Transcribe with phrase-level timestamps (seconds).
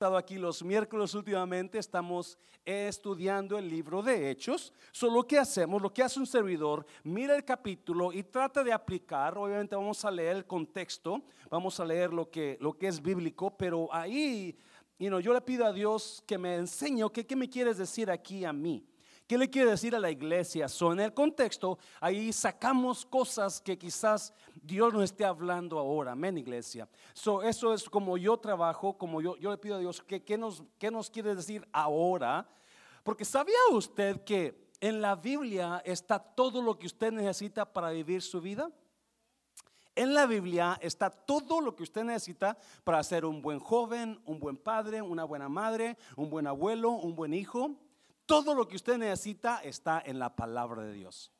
[0.00, 4.72] estado aquí los miércoles últimamente, estamos estudiando el libro de Hechos.
[4.92, 8.72] Solo lo que hacemos, lo que hace un servidor, mira el capítulo y trata de
[8.72, 9.36] aplicar.
[9.36, 13.54] Obviamente vamos a leer el contexto, vamos a leer lo que, lo que es bíblico,
[13.54, 14.56] pero ahí
[14.98, 18.46] you yo le pido a Dios que me enseñe, ¿qué, ¿qué me quieres decir aquí
[18.46, 18.82] a mí?
[19.30, 20.68] ¿Qué le quiere decir a la iglesia?
[20.68, 26.10] So, en el contexto, ahí sacamos cosas que quizás Dios no esté hablando ahora.
[26.10, 26.88] Amén, iglesia.
[27.14, 30.36] So, eso es como yo trabajo, como yo, yo le pido a Dios, que, ¿qué,
[30.36, 32.48] nos, ¿qué nos quiere decir ahora?
[33.04, 38.22] Porque ¿sabía usted que en la Biblia está todo lo que usted necesita para vivir
[38.22, 38.68] su vida?
[39.94, 44.40] En la Biblia está todo lo que usted necesita para ser un buen joven, un
[44.40, 47.76] buen padre, una buena madre, un buen abuelo, un buen hijo.
[48.30, 51.32] Todo lo que usted necesita está en la palabra de Dios.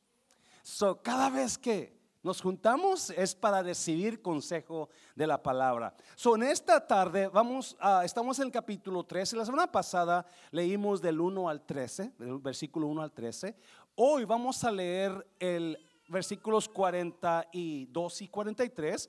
[0.61, 5.95] So, cada vez que nos juntamos es para recibir consejo de la palabra.
[6.17, 9.37] So, en esta tarde vamos a, estamos en el capítulo 13.
[9.37, 13.57] La semana pasada leímos del 1 al 13, del versículo 1 al 13.
[13.95, 19.09] Hoy vamos a leer el versículos 42 y 43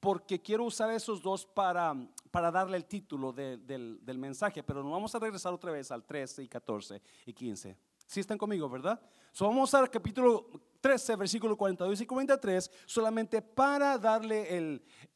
[0.00, 1.94] porque quiero usar esos dos para,
[2.30, 6.44] para darle el título del, mensaje, pero nos vamos a regresar otra vez al 13
[6.44, 7.76] y 14 y 15.
[8.06, 9.00] Si están conmigo, ¿verdad?
[9.32, 10.50] So vamos al capítulo
[10.80, 14.56] 13, versículo 42 y 43, solamente para darle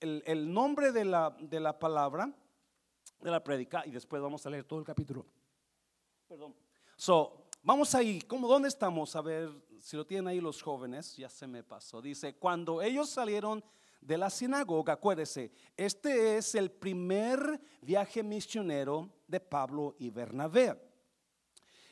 [0.01, 2.33] el, nombre de la, de la palabra,
[3.21, 5.27] de la prédica, y después vamos a leer todo el capítulo.
[6.29, 6.55] Perdón.
[6.97, 9.17] So, vamos ahí, ¿cómo, ¿dónde estamos?
[9.17, 12.01] A ver si lo tienen ahí los jóvenes, ya se me pasó.
[12.01, 13.63] Dice, cuando ellos salieron
[14.05, 14.93] de la sinagoga.
[14.93, 20.81] Acuérdese, este es el primer viaje misionero de Pablo y Bernabé.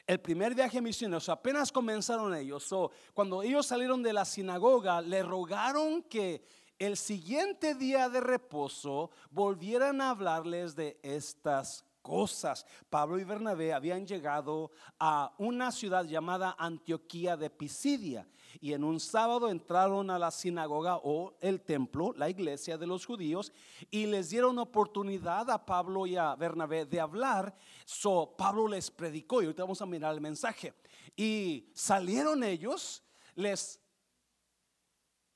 [0.07, 2.69] El primer viaje misionero, apenas comenzaron ellos.
[3.15, 6.45] cuando ellos salieron de la sinagoga, le rogaron que
[6.79, 12.67] el siguiente día de reposo volvieran a hablarles de estas cosas.
[12.91, 18.27] Pablo y Bernabé habían llegado a una ciudad llamada Antioquía de Pisidia
[18.61, 23.07] y en un sábado entraron a la sinagoga o el templo, la iglesia de los
[23.07, 23.53] judíos,
[23.91, 27.55] y les dieron oportunidad a Pablo y a Bernabé de hablar.
[27.85, 30.73] So Pablo les predicó y ahorita vamos a mirar el mensaje.
[31.17, 33.03] Y salieron ellos,
[33.35, 33.82] les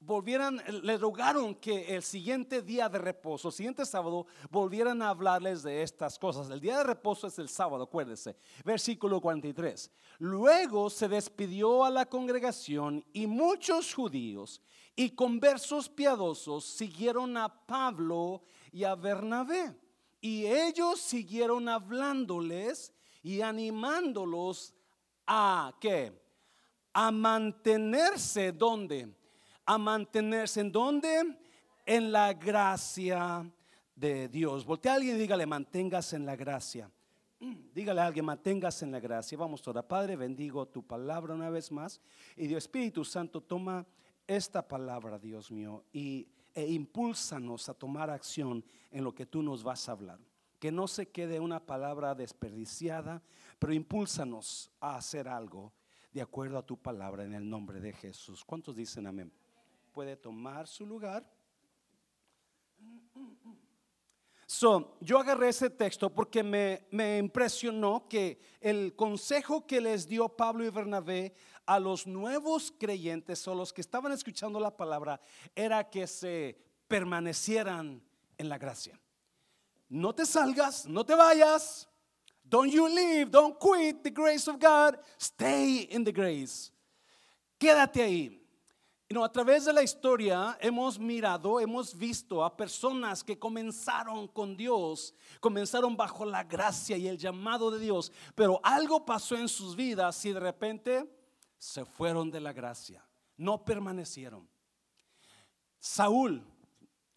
[0.06, 5.62] volvieran, le rogaron que el siguiente día de reposo, el siguiente sábado, volvieran a hablarles
[5.62, 6.48] de estas cosas.
[6.48, 8.36] El día de reposo es el sábado, acuérdese.
[8.64, 9.90] Versículo 43.
[10.18, 14.62] Luego se despidió a la congregación y muchos judíos
[14.94, 19.76] y conversos piadosos siguieron a Pablo y a Bernabé.
[20.20, 22.92] Y ellos siguieron hablándoles
[23.22, 24.72] y animándolos
[25.26, 26.12] a qué?
[26.92, 29.14] A mantenerse donde?
[29.66, 31.36] A mantenerse en donde?
[31.84, 33.50] En la gracia
[33.94, 34.64] de Dios.
[34.64, 36.90] Voltea a alguien y dígale, manténgase en la gracia.
[37.38, 39.36] Dígale a alguien, manténgase en la gracia.
[39.36, 42.00] Vamos toda Padre, bendigo tu palabra una vez más.
[42.36, 43.84] Y Dios Espíritu Santo, toma
[44.26, 49.62] esta palabra, Dios mío, y, e impúlsanos a tomar acción en lo que tú nos
[49.62, 50.18] vas a hablar.
[50.58, 53.22] Que no se quede una palabra desperdiciada,
[53.58, 55.72] pero impúlsanos a hacer algo
[56.12, 58.42] de acuerdo a tu palabra en el nombre de Jesús.
[58.44, 59.30] ¿Cuántos dicen amén?
[59.96, 61.26] Puede tomar su lugar.
[64.44, 70.28] So, yo agarré ese texto porque me, me, impresionó que el consejo que les dio
[70.28, 75.18] Pablo y Bernabé a los nuevos creyentes o los que estaban escuchando la palabra
[75.54, 76.58] era que se
[76.88, 78.02] permanecieran
[78.36, 79.00] en la gracia.
[79.88, 81.88] No te salgas, no te vayas.
[82.44, 84.98] Don't you leave, don't quit the grace of God.
[85.18, 86.70] Stay in the grace.
[87.58, 88.45] Quédate ahí
[89.24, 95.14] a través de la historia hemos mirado, hemos visto a personas que comenzaron con Dios,
[95.40, 100.24] comenzaron bajo la gracia y el llamado de Dios, pero algo pasó en sus vidas
[100.24, 101.10] y de repente
[101.56, 103.04] se fueron de la gracia,
[103.36, 104.48] no permanecieron.
[105.78, 106.44] Saúl,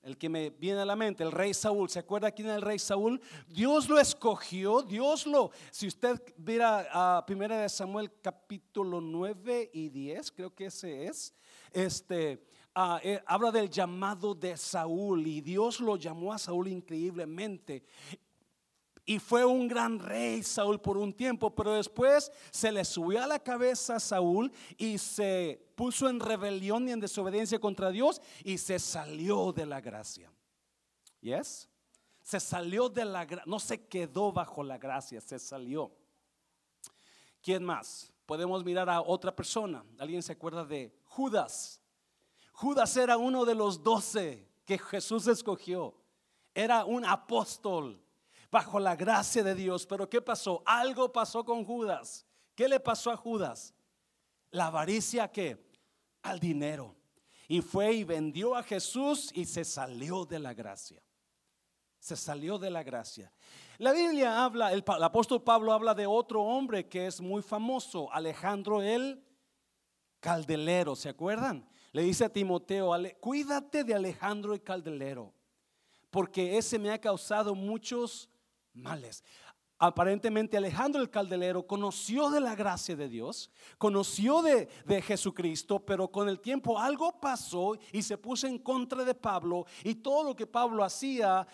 [0.02, 2.62] el que me viene a la mente, el rey Saúl, ¿se acuerda quién es el
[2.62, 3.22] rey Saúl?
[3.48, 9.90] Dios lo escogió, Dios lo, si usted viera a primera de Samuel capítulo 9 y
[9.90, 11.34] 10, creo que ese es,
[11.72, 12.42] este,
[12.76, 17.84] ah, eh, habla del llamado de Saúl y Dios lo llamó a Saúl increíblemente.
[19.06, 23.28] Y fue un gran rey Saúl por un tiempo, pero después se le subió a
[23.28, 28.58] la cabeza a Saúl y se puso en rebelión y en desobediencia contra Dios y
[28.58, 30.30] se salió de la gracia.
[31.22, 31.70] ¿Yes?
[32.22, 35.90] Se salió de la gracia, no se quedó bajo la gracia, se salió.
[37.42, 38.12] ¿Quién más?
[38.26, 39.82] Podemos mirar a otra persona.
[39.98, 41.82] ¿Alguien se acuerda de Judas.
[42.52, 45.96] Judas era uno de los doce que Jesús escogió.
[46.54, 48.04] Era un apóstol.
[48.52, 49.86] bajo la gracia de Dios.
[49.86, 50.62] Pero ¿qué pasó?
[50.66, 52.26] Algo pasó con Judas.
[52.54, 53.74] ¿Qué le pasó a Judas?
[54.52, 55.69] La avaricia que
[56.30, 56.96] al dinero.
[57.48, 61.02] Y fue y vendió a Jesús y se salió de la gracia.
[62.00, 63.32] Se salió de la gracia.
[63.80, 68.82] La Biblia habla, el, apóstol Pablo habla de otro hombre que es muy famoso, Alejandro
[68.82, 69.24] el
[70.20, 71.68] Caldelero, ¿se acuerdan?
[71.92, 75.34] Le dice a Timoteo, cuídate de Alejandro el Caldelero,
[76.12, 78.30] porque ese me ha causado muchos
[78.74, 79.24] males.
[79.82, 86.12] Aparentemente Alejandro el Caldelero conoció de la gracia de Dios, conoció de, de, Jesucristo, pero
[86.12, 90.36] con el tiempo algo pasó y se puso en contra de Pablo y todo lo
[90.36, 91.48] que Pablo hacía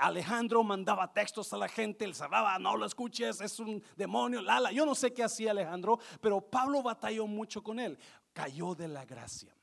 [0.00, 4.72] Alejandro mandaba textos a la gente, él cerraba, no lo escuches, es un demonio, lala.
[4.72, 7.98] Yo no sé qué hacía Alejandro, pero Pablo batalló mucho con él.
[8.32, 9.54] Cayó de la gracia.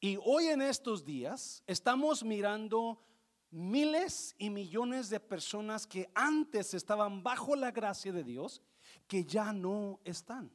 [0.00, 3.02] Y hoy en estos días estamos mirando
[3.50, 8.62] miles y millones de personas que antes estaban bajo la gracia de Dios,
[9.06, 10.50] que ya no están.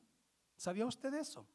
[0.56, 1.46] ¿Sabía usted eso?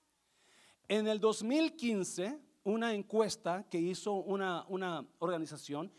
[0.89, 5.93] En el 2015, una encuesta que hizo una, una organización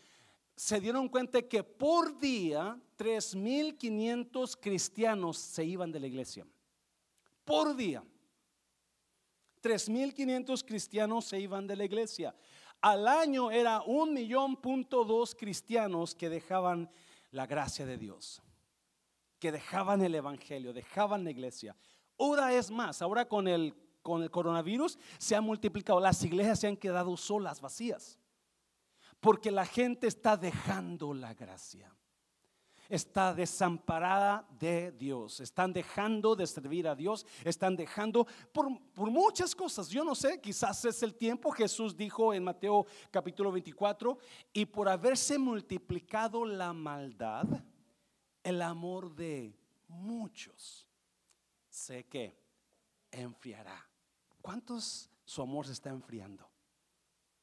[0.60, 6.46] se dieron cuenta que por día 3.500 cristianos se iban de la iglesia.
[7.46, 8.04] Por día.
[9.62, 12.34] 3.500 cristianos se iban de la iglesia.
[12.80, 16.90] Al año era un millón punto dos cristianos que dejaban
[17.30, 18.42] la gracia de Dios,
[19.38, 21.76] que dejaban el evangelio, dejaban la iglesia.
[22.18, 26.68] Ahora es más, ahora con el, con el coronavirus se ha multiplicado, las iglesias se
[26.68, 28.18] han quedado solas, vacías.
[29.20, 31.94] Porque la gente está dejando la gracia.
[32.90, 35.38] Está desamparada de Dios.
[35.38, 37.24] Están dejando de servir a Dios.
[37.44, 38.68] Están dejando por,
[39.08, 39.88] muchas cosas.
[39.88, 41.52] Yo no sé, quizás es el tiempo.
[41.52, 44.18] Jesús dijo en Mateo capítulo 24,
[44.52, 47.46] y por haberse multiplicado la maldad,
[48.42, 49.56] el amor de
[49.86, 50.88] muchos
[51.68, 52.36] sé que
[53.12, 53.88] enfriará.
[54.42, 56.50] ¿Cuántos su amor se está enfriando?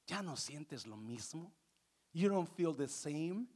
[0.05, 1.53] ¿Ya no sientes lo mismo?
[2.11, 3.47] You don't feel the same.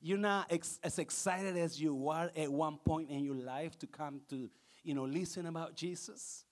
[0.00, 4.20] You're not as excited as you were at one point in your life to come
[4.28, 4.48] to,
[4.84, 6.44] you know, listen about Jesus.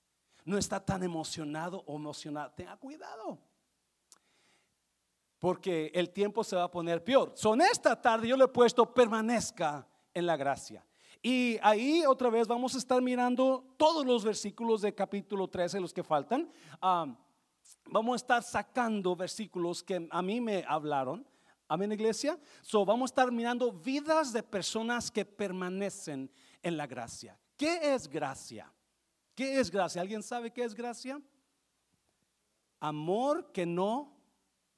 [0.44, 2.52] No está tan emocionado o emocionado.
[2.56, 3.38] Tenga cuidado.
[5.38, 7.32] Porque el tiempo se va a poner peor.
[7.34, 10.84] Son esta tarde yo le he puesto permanezca en la gracia.
[11.22, 15.92] Y ahí otra vez vamos a estar mirando todos los versículos de capítulo 13, los
[15.92, 16.50] que faltan.
[16.82, 17.16] Um,
[17.90, 21.26] vamos a estar sacando versículos que a mí me hablaron
[21.68, 22.38] Amén, iglesia.
[22.62, 26.30] So, vamos a estar mirando vidas de personas que permanecen
[26.62, 27.38] en la gracia.
[27.56, 28.72] ¿Qué es gracia?
[29.34, 30.00] ¿Qué es gracia?
[30.00, 31.20] ¿Alguien sabe qué es gracia?
[32.78, 34.16] Amor que no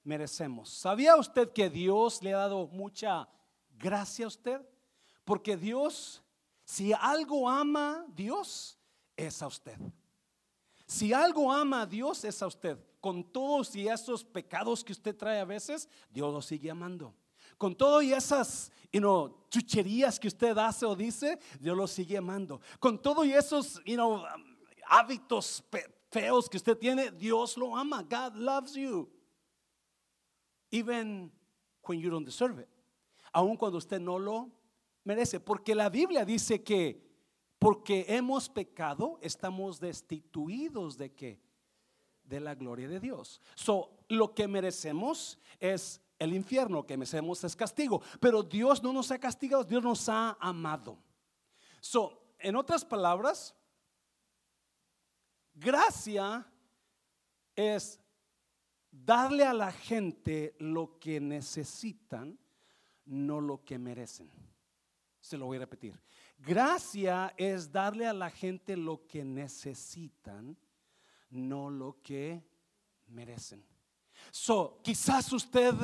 [0.03, 0.71] merecemos.
[0.71, 3.29] ¿Sabía usted que Dios le ha dado mucha
[3.79, 4.61] gracia a usted?
[5.25, 6.23] Porque Dios,
[6.65, 8.79] si algo ama Dios,
[9.15, 9.79] es a usted.
[10.87, 15.17] Si algo ama a Dios, es a usted con todos y esos pecados que usted
[15.17, 17.15] trae a veces, Dios lo sigue amando.
[17.57, 22.17] Con todas y esas you know, chucherías que usted hace o dice, Dios lo sigue
[22.17, 22.61] amando.
[22.79, 24.23] Con todo y esos you know,
[24.87, 25.63] hábitos
[26.11, 28.03] feos que usted tiene, Dios lo ama.
[28.03, 29.09] God loves you.
[30.71, 31.33] Even
[31.83, 32.69] when you don't deserve it.
[33.33, 34.51] Aun cuando usted no lo
[35.05, 35.41] merece.
[35.41, 37.09] Porque la Biblia dice que
[37.59, 41.41] porque hemos pecado, estamos destituidos de qué?
[42.29, 43.41] De la gloria de Dios.
[43.55, 49.11] So, lo que merecemos es el infierno, que merecemos es castigo, pero Dios no nos
[49.11, 50.99] ha castigado, Dios nos ha amado.
[51.81, 53.55] So, en otras palabras,
[55.55, 56.47] gracia
[57.55, 58.01] es
[58.91, 62.39] darle a la gente lo que necesitan,
[63.05, 64.31] no lo que merecen.
[65.21, 65.99] Se lo voy a repetir.
[66.39, 70.57] Gracia es darle a la gente lo que necesitan,
[71.31, 72.43] no lo que
[73.07, 73.65] merecen.
[74.31, 75.75] So, quizás usted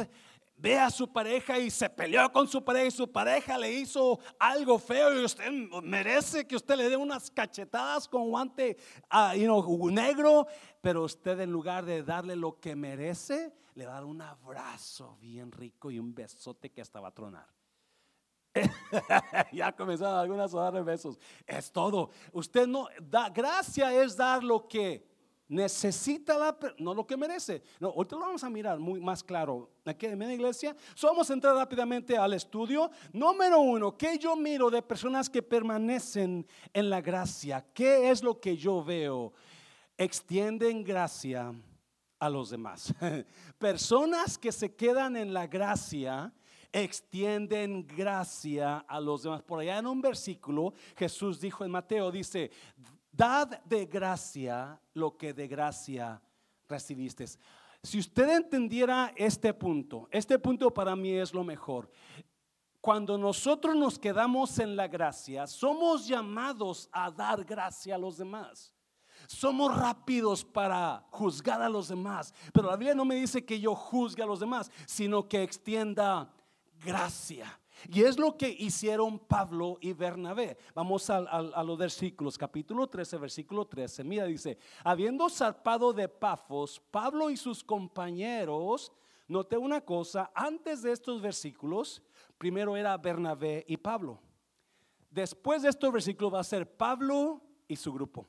[0.56, 4.18] ve a su pareja y se peleó con su pareja y su pareja le hizo
[4.38, 5.50] algo feo y usted
[5.82, 8.76] merece que usted le dé unas cachetadas con guante
[9.12, 10.46] uh, negro,
[10.80, 15.90] pero usted en lugar de darle lo que merece, le da un abrazo bien rico
[15.90, 17.46] y un besote que hasta va a tronar.
[19.52, 21.18] ya comenzaron algunas a darle besos.
[21.44, 22.10] Es todo.
[22.32, 25.13] Usted no da, gracia es dar lo que
[25.54, 27.62] necesita la, no lo que merece.
[27.78, 29.70] No, ahorita lo vamos a mirar muy más claro.
[29.84, 32.90] Aquí en la iglesia, so vamos a entrar rápidamente al estudio.
[33.12, 37.64] Número uno, ¿qué yo miro de personas que permanecen en la gracia?
[37.72, 39.32] ¿Qué es lo que yo veo?
[39.96, 41.54] Extienden gracia
[42.18, 42.92] a los demás.
[43.58, 46.32] Personas que se quedan en la gracia
[46.74, 49.42] extienden gracia a los demás.
[49.42, 52.50] Por allá en un versículo, Jesús dijo en Mateo, dice,
[53.16, 56.20] dad de gracia lo que de gracia
[56.68, 57.26] recibiste.
[57.82, 61.90] Si usted entendiera este punto, este punto para mí es lo mejor.
[62.80, 68.74] Cuando nosotros nos quedamos en la gracia, somos llamados a dar gracia a los demás.
[69.26, 73.74] Somos rápidos para juzgar a los demás, pero la Biblia no me dice que yo
[73.74, 76.30] juzgue a los demás, sino que extienda
[76.84, 77.58] gracia.
[77.88, 80.56] Y es lo que hicieron Pablo y Bernabé.
[80.74, 81.20] Vamos a,
[81.62, 84.04] los versículos, capítulo 13, versículo 13.
[84.04, 88.92] Mira, dice, habiendo zarpado de Pafos, Pablo y sus compañeros,
[89.28, 92.02] noté una cosa, antes de estos versículos,
[92.38, 94.20] primero era Bernabé y Pablo.
[95.10, 98.26] Después de estos versículos va a ser Pablo y su grupo.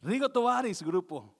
[0.00, 1.34] Rigo Tovar y su grupo.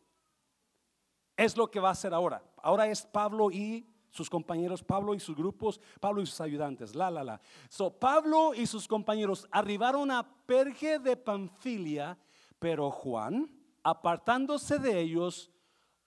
[1.37, 2.43] Es lo que va a ser ahora.
[2.63, 7.11] Ahora es Pablo y sus compañeros, Pablo y sus grupos, Pablo y sus ayudantes, la,
[7.11, 7.41] la, la.
[7.69, 12.19] So, Pablo y sus compañeros arribaron a Perge de Panfilia,
[12.59, 13.51] pero Juan,
[13.83, 15.51] apartándose de ellos,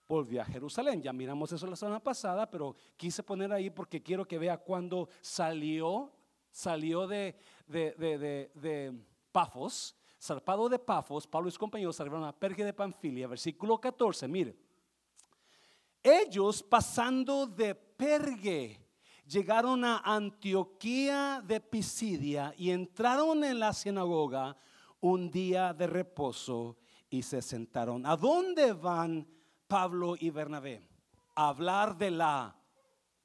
[0.08, 1.00] volvió a Jerusalén.
[1.00, 5.08] Ya miramos eso la semana pasada, pero quise poner ahí porque quiero que vea cuando
[5.20, 6.12] salió,
[6.50, 8.92] salió de, de, de, de
[9.30, 14.26] Pafos, zarpado de Pafos, Pablo y sus compañeros arribaron a Perge de Panfilia, versículo 14,
[14.28, 14.69] mire.
[16.02, 18.80] Ellos pasando de Pergue
[19.26, 24.56] llegaron a Antioquía de Pisidia y entraron en la sinagoga
[25.00, 26.78] un día de reposo
[27.08, 28.06] y se sentaron.
[28.06, 29.26] ¿A dónde van
[29.68, 30.82] Pablo y Bernabé?
[31.34, 32.56] A hablar de la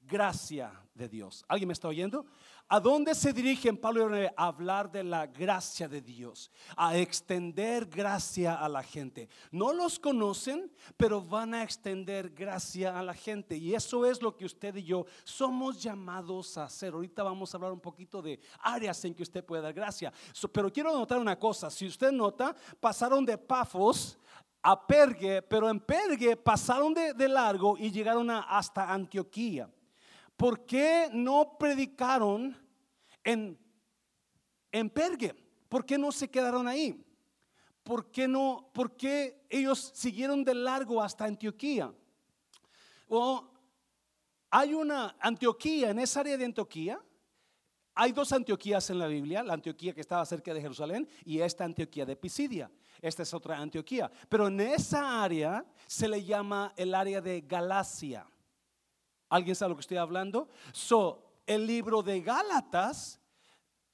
[0.02, 1.44] gracia de Dios.
[1.48, 2.26] ¿Alguien me está oyendo?
[2.68, 4.34] ¿A dónde se dirigen Pablo y Bernabé?
[4.36, 9.30] A hablar de la gracia de Dios, a extender gracia a la gente.
[9.52, 13.56] No los conocen, pero van a extender gracia a la gente.
[13.56, 16.94] Y eso es lo que usted y yo somos llamados a hacer.
[16.94, 20.12] Ahorita vamos a hablar un poquito de áreas en que usted puede dar gracia.
[20.52, 21.70] pero quiero notar una cosa.
[21.70, 24.18] Si usted nota, pasaron de Pafos
[24.64, 29.70] a Pergue, pero en Pergue pasaron de, largo y llegaron hasta Antioquía.
[30.38, 32.56] ¿Por qué no predicaron
[33.24, 33.60] en,
[34.72, 35.36] en Pergue?
[35.70, 37.04] ¿Por qué no se quedaron ahí?
[37.84, 38.70] ¿Por qué no?
[38.74, 41.94] ¿Por qué ellos siguieron de largo hasta Antioquía?
[43.08, 43.52] O
[44.50, 47.00] hay una Antioquía, en esa área de Antioquía,
[47.94, 51.64] hay dos Antioquías en la Biblia, la Antioquía que estaba cerca de Jerusalén y esta
[51.64, 52.70] Antioquía de Pisidia.
[53.02, 54.12] Esta es otra Antioquía.
[54.28, 58.28] Pero en esa área se le llama el área de Galacia.
[59.36, 60.48] ¿Alguien sabe lo que estoy hablando?
[60.72, 63.20] So, el libro de Gálatas,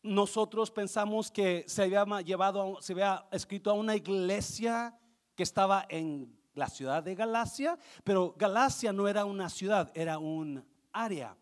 [0.04, 2.96] nosotros pensamos que se había llevado, se
[3.32, 4.96] escrito a una iglesia
[5.34, 10.64] que estaba en la ciudad de Galacia, pero Galacia no era una ciudad, era un
[10.92, 11.36] área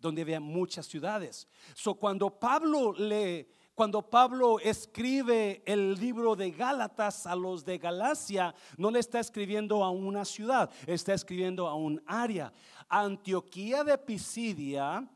[0.00, 1.46] donde había muchas ciudades.
[1.76, 8.54] So, cuando Pablo le cuando Pablo escribe el libro de Gálatas a los de Galacia,
[8.78, 12.54] no le está escribiendo a una ciudad, está escribiendo a un área.
[12.88, 15.06] Antioquía de Pisidia,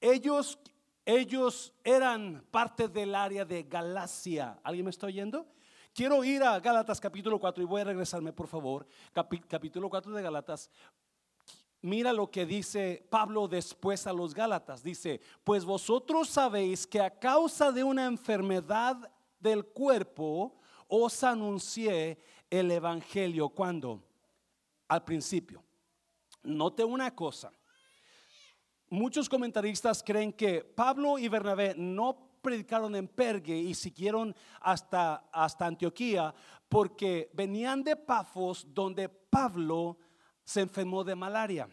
[0.00, 0.60] ellos,
[1.04, 4.60] ellos eran parte del área de Galacia.
[4.62, 5.48] ¿Alguien me está oyendo?
[5.92, 8.86] Quiero ir a Gálatas capítulo 4 y voy a regresarme, por favor.
[9.48, 10.70] capítulo 4 de Gálatas,
[11.84, 14.82] Mira lo que dice Pablo después a los Gálatas.
[14.82, 20.56] Dice, pues vosotros sabéis que a causa de una enfermedad del cuerpo
[20.88, 23.50] os anuncié el Evangelio.
[23.50, 24.02] cuando
[24.88, 25.62] Al principio.
[26.42, 27.52] Note una cosa.
[28.88, 35.66] Muchos comentaristas creen que Pablo y Bernabé no predicaron en Pergue y siguieron hasta, hasta
[35.66, 36.34] Antioquía
[36.66, 39.98] porque venían de Pafos donde Pablo
[40.44, 41.68] se enfermó de malaria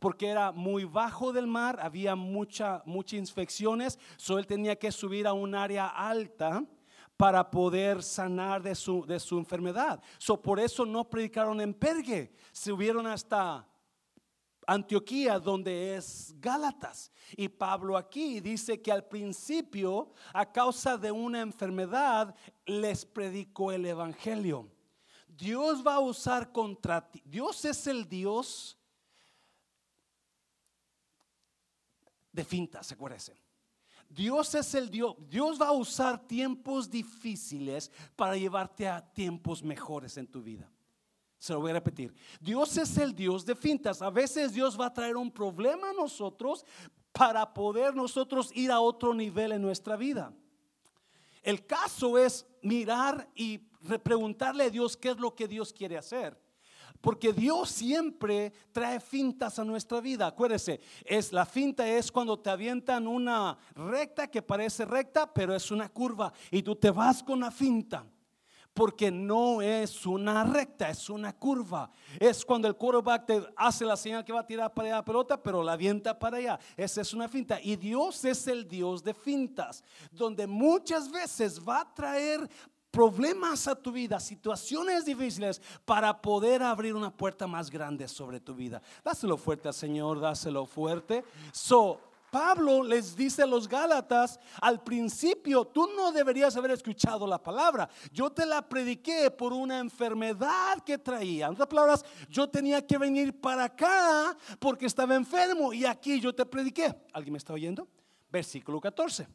[0.00, 5.26] porque era muy bajo del mar, había mucha, muchas infecciones, so él tenía que subir
[5.26, 6.64] a un área alta
[7.16, 10.02] para poder sanar de su, de su enfermedad.
[10.16, 13.68] So, por eso no predicaron en Pergue, subieron hasta
[14.66, 17.12] Antioquía, donde es Gálatas.
[17.36, 23.84] Y Pablo aquí dice que al principio, a causa de una enfermedad, les predicó el
[23.84, 24.70] Evangelio.
[25.40, 27.22] Dios va a usar contra ti.
[27.24, 28.76] Dios es el Dios
[32.30, 33.40] de fintas, acuérdese.
[34.06, 35.16] Dios es el Dios.
[35.28, 40.70] Dios va a usar tiempos difíciles para llevarte a tiempos mejores en tu vida.
[41.38, 42.14] Se lo voy a repetir.
[42.38, 44.02] Dios es el Dios de fintas.
[44.02, 46.66] A veces Dios va a traer un problema a nosotros
[47.12, 50.34] para poder nosotros ir a otro nivel en nuestra vida.
[51.42, 53.58] El caso es mirar y
[54.02, 56.38] preguntarle a Dios qué es lo que Dios quiere hacer.
[57.00, 60.26] Porque Dios siempre trae fintas a nuestra vida.
[60.26, 65.70] Acuérdese, es la finta es cuando te avientan una recta que parece recta, pero es
[65.70, 68.04] una curva y tú te vas con la finta.
[68.72, 71.90] Porque no es una recta, es una curva.
[72.18, 75.04] Es cuando el quarterback te hace la señal que va a tirar para allá la
[75.04, 76.58] pelota, pero la avienta para allá.
[76.76, 77.60] Esa es una finta.
[77.60, 82.48] Y Dios es el Dios de fintas, donde muchas veces va a traer
[82.90, 88.54] problemas a tu vida, situaciones difíciles para poder abrir una puerta más grande sobre tu
[88.54, 88.82] vida.
[89.04, 91.24] Dáselo fuerte al Señor, dáselo fuerte.
[91.52, 97.42] So, Pablo les dice a los Gálatas, al principio tú no deberías haber escuchado la
[97.42, 97.88] palabra.
[98.12, 101.46] Yo te la prediqué por una enfermedad que traía.
[101.46, 106.34] En otras palabras, yo tenía que venir para acá porque estaba enfermo y aquí yo
[106.34, 106.94] te prediqué.
[107.12, 107.88] ¿Alguien me está oyendo?
[108.30, 109.26] Versículo 14.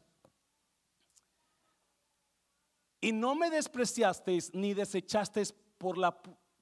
[3.00, 6.16] Y no me despreciasteis ni desechasteis por la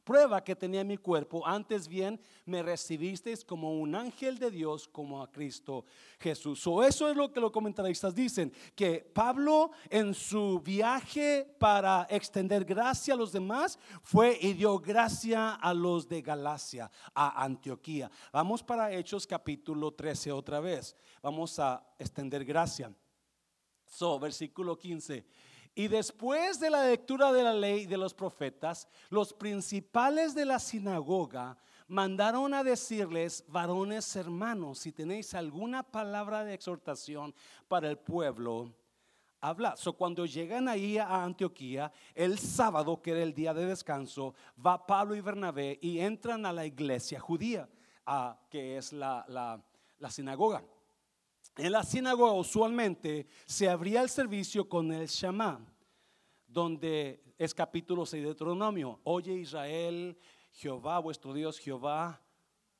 [0.04, 5.23] prueba que tenía mi cuerpo, antes bien me recibisteis como un ángel de Dios, como
[5.23, 5.84] a Cristo
[6.20, 6.66] Jesús.
[6.66, 12.64] O eso es lo que los comentaristas dicen, que Pablo en su viaje para extender
[12.64, 18.11] gracia a los demás fue y dio gracia a los de Galacia, a Antioquía.
[18.32, 20.94] Vamos para Hechos capítulo 13 otra vez.
[21.23, 22.94] Vamos a extender gracia.
[23.87, 25.25] So, versículo 15.
[25.75, 30.61] Y después de la lectura de la ley de los profetas, los principales de la
[30.61, 37.35] sinagoga mandaron a decirles, varones hermanos, si tenéis alguna palabra de exhortación
[37.66, 38.73] para el pueblo,
[39.40, 39.76] habla.
[39.76, 44.87] So, cuando llegan ahí a Antioquía, el sábado, que era el día de descanso, va
[44.87, 47.69] Pablo y Bernabé y entran a la iglesia judía,
[48.49, 49.26] que es la,
[49.99, 50.62] la sinagoga.
[51.56, 55.64] En la sinagoga usualmente se abría el servicio con el Shama,
[56.49, 58.99] donde es capítulo 6 de Deuteronomio.
[59.04, 60.18] Oye Israel,
[60.50, 62.20] Jehová, vuestro Dios, Jehová,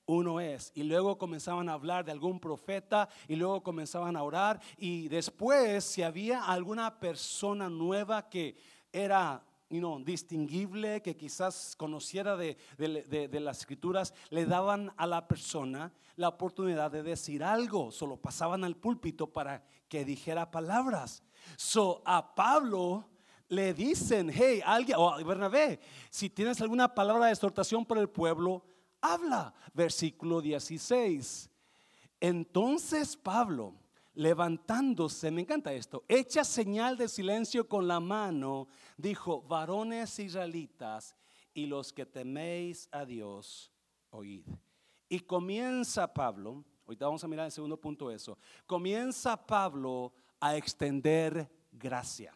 [0.07, 0.73] uno es.
[0.75, 4.61] Y luego comenzaban a hablar de algún profeta y luego comenzaban a orar.
[4.77, 8.57] Y después, si había alguna persona nueva que
[8.93, 9.41] era
[10.05, 12.57] distinguible, que quizás conociera de,
[13.41, 18.77] las escrituras, le daban a la persona la oportunidad de decir algo, solo pasaban al
[18.77, 21.23] púlpito para que dijera palabras.
[21.57, 23.09] So a Pablo
[23.49, 28.65] le dicen, hey, alguien, o Bernabé, si tienes alguna palabra de exhortación para el pueblo,
[29.01, 29.55] habla.
[29.73, 31.51] Versículo 16.
[32.21, 33.75] Entonces Pablo,
[34.15, 41.17] levantándose, me encanta esto, echa señal de silencio con la mano, dijo, varones israelitas
[41.53, 43.73] y los que teméis a Dios,
[44.11, 44.47] oíd.
[45.09, 51.51] Y comienza Pablo, ahorita vamos a mirar en segundo punto eso, comienza Pablo a extender
[51.73, 52.33] gracia.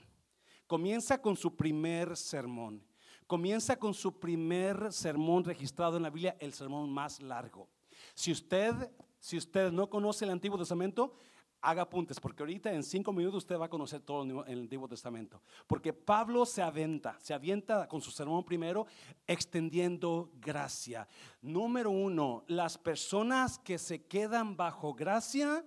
[0.66, 2.84] Comienza con su primer sermón.
[3.26, 7.68] Comienza con su primer sermón registrado en la Biblia, el sermón más largo.
[8.14, 11.14] Si usted, si usted no conoce el Antiguo Testamento,
[11.60, 15.42] haga apuntes, porque ahorita en cinco minutos usted va a conocer todo el Antiguo Testamento.
[15.66, 18.86] Porque Pablo se aventa, se avienta con su sermón primero,
[19.26, 21.08] extendiendo gracia.
[21.42, 25.64] Número uno, las personas que se quedan bajo gracia,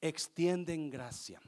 [0.00, 1.40] extienden gracia.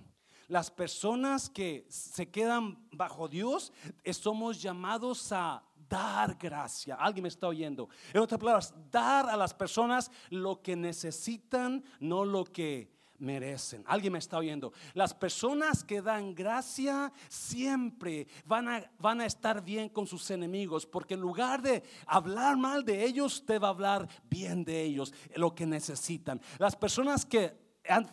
[0.48, 3.72] Las personas que se quedan bajo Dios,
[4.04, 6.94] eh, somos llamados a dar gracia.
[6.96, 7.88] Alguien me está oyendo.
[8.12, 12.90] En otras palabras, dar a las personas lo que necesitan, no lo que
[13.22, 13.84] merecen.
[13.86, 14.72] Alguien me está oyendo.
[14.94, 20.84] Las personas que dan gracia siempre van a, van a estar bien con sus enemigos,
[20.84, 25.14] porque en lugar de hablar mal de ellos, usted va a hablar bien de ellos,
[25.36, 26.40] lo que necesitan.
[26.58, 27.61] Las personas que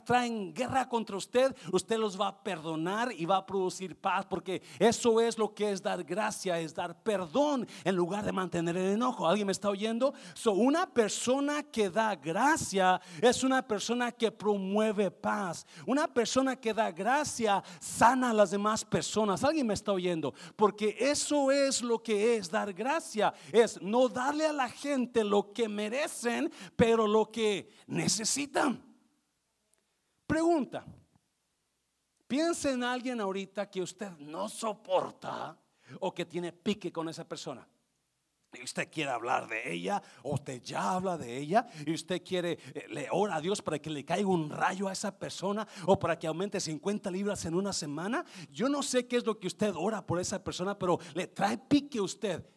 [0.04, 4.62] traen guerra contra usted, usted los va a perdonar y va a producir paz, porque
[4.80, 8.94] eso es lo que es dar gracia, es dar perdón en lugar de mantener el
[8.94, 9.28] enojo.
[9.28, 10.14] ¿Alguien me está oyendo?
[10.34, 15.66] So, una persona que da gracia es una persona que promueve paz.
[15.86, 19.44] Una persona que da gracia sana a las demás personas.
[19.44, 20.34] ¿Alguien me está oyendo?
[20.56, 25.52] Porque eso es lo que es dar gracia, es no darle a la gente lo
[25.54, 28.89] que merecen, pero lo que necesitan.
[30.30, 30.86] Pregunta.
[32.28, 35.58] Piensa en alguien ahorita que usted no soporta
[36.02, 37.68] o que tiene pique con esa persona.
[38.54, 42.60] Y usted quiere hablar de ella, o usted ya habla de ella, y usted quiere,
[42.76, 45.98] eh, le ora a Dios para que le caiga un rayo a esa persona, o
[45.98, 48.24] para que aumente 50 libras en una semana.
[48.52, 51.58] Yo no sé qué es lo que usted ora por esa persona, pero le trae
[51.58, 52.48] pique a usted.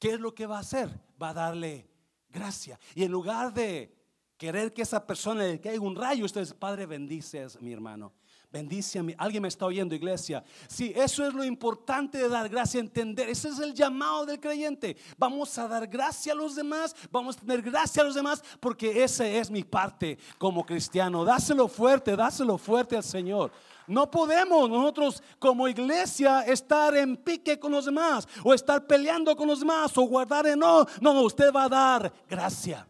[0.00, 0.90] ¿Qué es lo que va a hacer?
[1.22, 1.88] Va a darle
[2.28, 2.80] gracia.
[2.96, 4.01] Y en lugar de
[4.42, 8.12] querer que esa persona le caiga un rayo, usted es Padre, bendices mi hermano.
[8.50, 9.14] Bendice a mí.
[9.16, 10.42] Alguien me está oyendo, iglesia.
[10.66, 13.28] Sí, eso es lo importante de dar gracia, entender.
[13.28, 14.96] Ese es el llamado del creyente.
[15.16, 19.04] Vamos a dar gracia a los demás, vamos a tener gracia a los demás, porque
[19.04, 21.24] esa es mi parte como cristiano.
[21.24, 23.52] Dáselo fuerte, dáselo fuerte al Señor.
[23.86, 29.46] No podemos nosotros como iglesia estar en pique con los demás o estar peleando con
[29.46, 30.84] los demás o guardar en no.
[31.00, 32.88] No, no, usted va a dar gracia.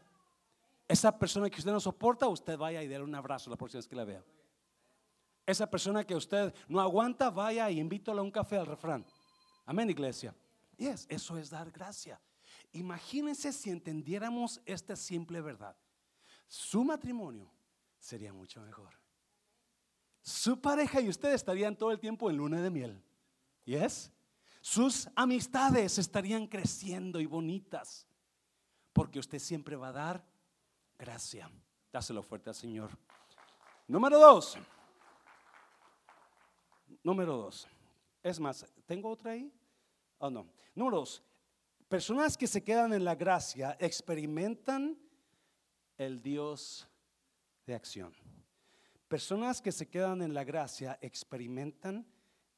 [0.93, 3.89] Esa persona que usted no soporta, usted vaya y déle un abrazo la próxima vez
[3.89, 4.23] que la vea.
[5.47, 9.03] Esa persona que usted no aguanta, vaya y invítala a un café al refrán.
[9.65, 10.35] Amén, iglesia.
[10.77, 12.21] Yes, eso es dar gracia.
[12.73, 15.75] Imagínense si entendiéramos esta simple verdad.
[16.47, 17.51] Su matrimonio
[17.99, 18.93] sería mucho mejor.
[20.21, 23.03] Su pareja y usted estarían todo el tiempo en luna de miel.
[23.65, 24.13] Yes.
[24.61, 28.07] Sus amistades estarían creciendo y bonitas.
[28.93, 30.32] Porque usted siempre va a dar
[30.99, 31.51] gracia.
[31.93, 32.91] Dáselo fuerte al Señor.
[33.87, 34.57] Número dos.
[37.03, 37.69] Número dos.
[38.23, 39.53] Es más, ¿tengo otra ahí?
[40.19, 40.47] ¿O no?
[40.75, 41.23] Número dos.
[41.89, 44.99] Personas que se quedan en la gracia experimentan
[45.99, 46.89] el Dios
[47.67, 48.15] de acción.
[49.09, 52.07] Personas que se quedan en la gracia experimentan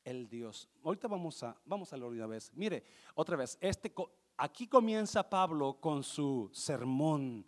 [0.04, 0.68] el Dios.
[0.84, 2.52] Ahorita vamos a vamos a leer una vez.
[2.54, 3.92] Mire, otra vez, este
[4.36, 7.44] aquí comienza Pablo con su sermón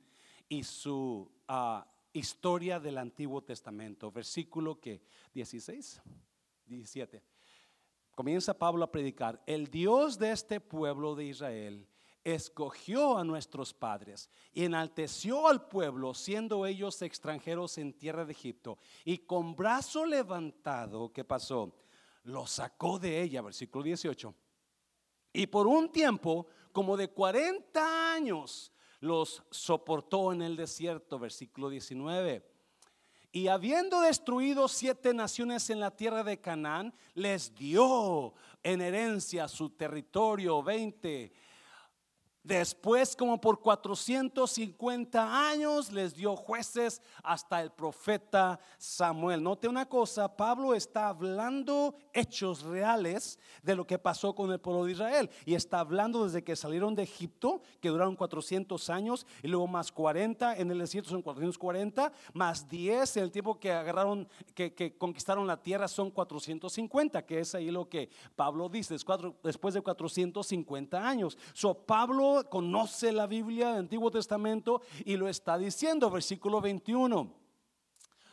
[0.49, 5.03] y su ah, historia del Antiguo Testamento, versículo que
[5.35, 6.01] 16
[6.67, 7.23] 17.
[8.15, 11.87] Comienza Pablo a predicar, el Dios de este pueblo de Israel
[12.25, 18.79] escogió a nuestros padres y enalteció al pueblo, siendo ellos extranjeros en tierra de Egipto,
[19.05, 21.77] y con brazo levantado, ¿qué pasó?
[22.25, 24.35] Lo sacó de ella, versículo 18.
[25.35, 32.57] Y por un tiempo, como de 40 años, los soportó en el desierto, versículo 19
[33.37, 38.33] y habiendo destruido siete naciones en la tierra de Canaán, les dio
[38.63, 41.35] en herencia su territorio, 20
[42.47, 49.43] Después, como por 450 años, les dio jueces hasta el profeta Samuel.
[49.43, 54.85] Note una cosa, Pablo está hablando hechos reales de lo que pasó con el pueblo
[54.85, 55.29] de Israel.
[55.45, 59.91] Y está hablando desde que salieron de Egipto, que duraron 400 años, y luego más
[59.91, 65.49] 40 en el desierto son 440, más 10 en el tiempo que agarraron, que, conquistaron
[65.49, 68.95] la tierra son 450, que es ahí lo que Pablo dice,
[69.43, 71.37] después de 450 años.
[71.53, 77.46] So, Pablo conoce la Biblia, el Antiguo Testamento, y lo está diciendo, versículo 21.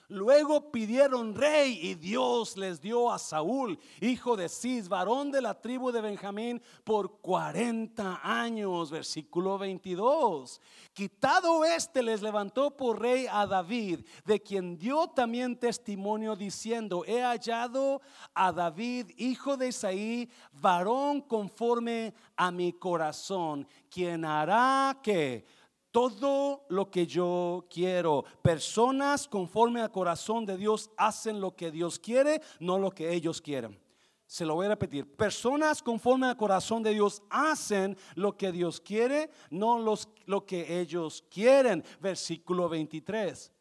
[0.10, 5.60] Luego pidieron rey y Dios les dio a Saúl, hijo de Cis, varón de la
[5.60, 8.92] tribu de Benjamín, por 40 años.
[8.92, 10.62] Versículo 22.
[10.94, 17.22] Quitado este les levantó por rey a David, de quien dio también testimonio diciendo, he
[17.22, 18.02] hallado
[18.34, 25.46] a David, hijo de Isaí, varón conforme a mi corazón, quien hará que
[25.94, 28.26] todo lo que yo quiero.
[28.42, 33.40] Personas conforme al corazón de Dios hacen lo que Dios quiere, no lo que ellos
[33.40, 33.80] quieren.
[34.26, 35.16] Se lo voy a repetir.
[35.16, 40.80] Personas conforme al corazón de Dios hacen lo que Dios quiere, no los, lo que
[40.80, 41.86] ellos quieren.
[42.02, 43.52] Versículo 23.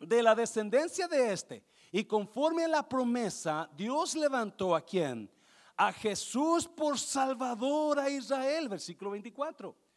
[0.00, 1.62] De la descendencia de este
[1.92, 5.30] y conforme a la promesa, Dios levantó a quien?
[5.76, 8.70] A Jesús por Salvador a Israel.
[8.70, 9.87] Versículo 24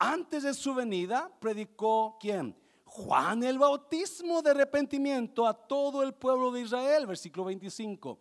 [0.00, 2.56] antes de su venida, predicó quién?
[2.86, 8.18] Juan el bautismo de arrepentimiento a todo el pueblo de Israel, versículo 25.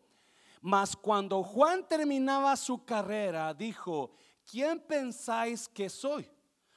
[0.62, 4.12] Mas cuando Juan terminaba su carrera, dijo,
[4.46, 6.30] ¿quién pensáis que soy?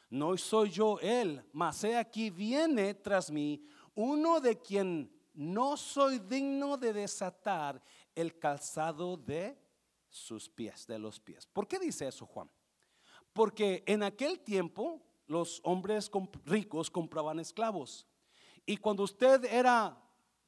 [0.08, 3.62] No soy yo él, mas he aquí viene tras mí
[3.94, 7.82] uno de quien no soy digno de desatar
[8.14, 9.58] el calzado de
[10.08, 11.46] sus pies, de los pies.
[11.46, 12.48] ¿Por qué dice eso Juan?
[13.33, 16.11] Porque en aquel tiempo los hombres
[16.45, 18.07] ricos compraban esclavos.
[18.66, 19.99] Y cuando usted era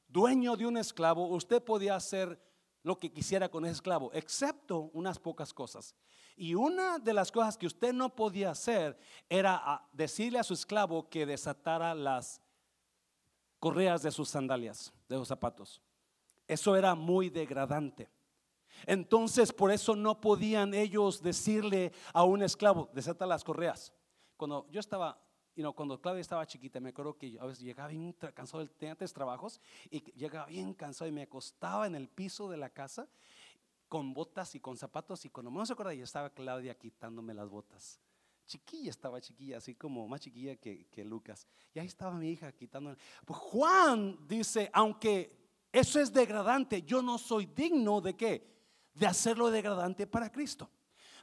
[0.07, 2.39] dueño de un esclavo, usted podía hacer
[2.83, 5.95] lo que quisiera con ese esclavo, excepto unas pocas cosas.
[6.37, 11.09] Y una de las cosas que usted no podía hacer era decirle a su esclavo
[11.09, 12.41] que desatara las
[13.59, 15.81] correas de sus sandalias, de los zapatos.
[16.47, 18.07] Eso era muy degradante.
[18.85, 23.93] Entonces, por eso no podían ellos decirle a un esclavo, desata las correas.
[24.37, 25.17] Cuando yo estaba,
[25.55, 28.95] you know, cuando Claudia estaba chiquita, me acuerdo que a veces llegaba bien cansado, tenía
[28.95, 29.59] tres trabajos,
[29.89, 33.07] y llegaba bien cansado y me acostaba en el piso de la casa
[33.87, 37.99] con botas y con zapatos, y cuando me se acuerda, estaba Claudia quitándome las botas.
[38.45, 41.47] Chiquilla estaba chiquilla, así como más chiquilla que, Lucas.
[41.73, 42.95] Y ahí estaba mi hija quitándome.
[43.25, 46.83] Pues Juan dice, aunque Eso es degradante.
[46.83, 48.54] Yo no soy digno de qué?
[48.95, 50.71] De hacerlo degradante para Cristo.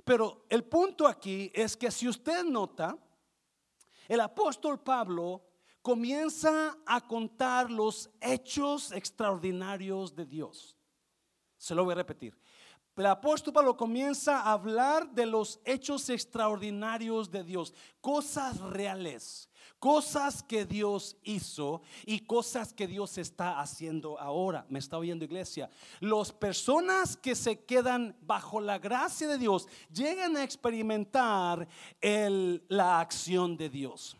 [0.04, 2.96] Pero el punto aquí es que si usted nota,
[4.08, 5.44] el apóstol Pablo
[5.82, 10.78] comienza a contar los hechos extraordinarios de Dios.
[11.56, 12.38] Se lo voy a repetir.
[12.94, 20.42] El apóstol Pablo comienza a hablar de los hechos extraordinarios de Dios, cosas reales, cosas
[20.42, 24.66] que Dios hizo y cosas que Dios está haciendo ahora.
[24.68, 25.70] Me está oyendo iglesia.
[26.00, 31.66] Las personas que se quedan bajo la gracia de Dios llegan a experimentar
[32.68, 34.18] la acción de Dios.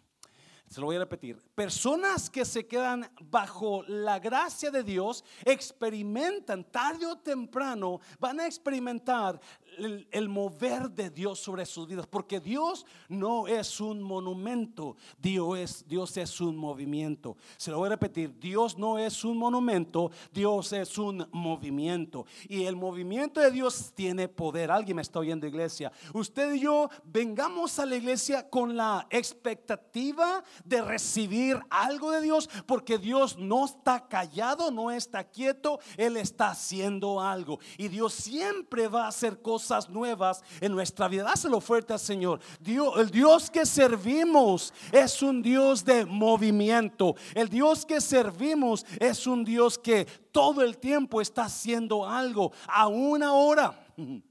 [0.73, 1.37] Se lo voy a repetir.
[1.55, 8.47] Personas que se quedan bajo la gracia de Dios experimentan tarde o temprano, van a
[8.47, 9.39] experimentar
[9.79, 15.89] el, mover de Dios sobre sus vidas, porque Dios no es un monumento, Dios es,
[15.89, 17.37] Dios es un movimiento.
[17.57, 22.27] Se lo voy a repetir, Dios no es un monumento, Dios es un movimiento.
[22.49, 24.71] Y el movimiento de Dios tiene poder.
[24.71, 25.93] Alguien me está oyendo, iglesia.
[26.13, 32.49] Usted y yo vengamos a la iglesia con la expectativa de recibir algo de Dios,
[32.67, 37.59] porque Dios no está callado, no está quieto, Él está haciendo algo.
[37.79, 41.23] Y Dios siempre va a hacer cosas cosas nuevas en nuestra vida.
[41.23, 42.41] Dáselo fuerte al Señor.
[42.61, 47.15] Dios, el Dios que servimos es un Dios de movimiento.
[47.35, 53.23] El Dios que servimos es un Dios que todo el tiempo está haciendo algo, aún
[53.23, 53.87] ahora.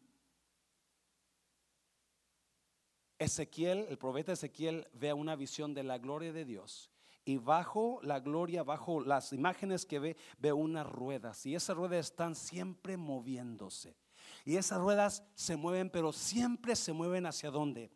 [3.17, 6.91] Ezequiel, el profeta Ezequiel, ve una visión de la gloria de Dios.
[7.23, 11.45] Y bajo la gloria, bajo las imágenes que ve, ve unas ruedas.
[11.45, 13.95] Y esas ruedas están siempre moviéndose.
[14.45, 17.91] Y esas ruedas se mueven, pero siempre se mueven hacia dónde?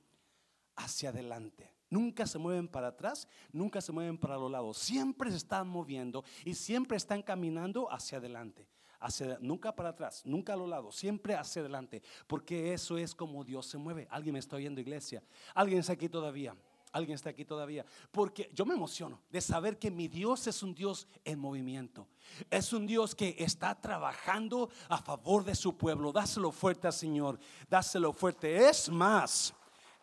[0.75, 1.73] Hacia adelante.
[1.89, 4.77] Nunca se mueven para atrás, nunca se mueven para los lados.
[4.77, 8.67] Siempre se están moviendo y siempre están caminando hacia adelante.
[8.99, 12.01] Hacia, nunca para atrás, nunca a los lados, siempre hacia adelante.
[12.27, 14.07] Porque eso es como Dios se mueve.
[14.09, 15.23] Alguien me está oyendo, iglesia.
[15.53, 16.55] Alguien está aquí todavía.
[16.95, 17.85] Alguien está aquí todavía.
[18.09, 22.07] Porque yo me emociono de saber que mi Dios es un Dios en movimiento.
[22.49, 26.13] Es un Dios que está trabajando a favor de su pueblo.
[26.13, 27.37] Dáselo fuerte Señor.
[27.69, 28.69] Dáselo fuerte.
[28.69, 29.53] Es más,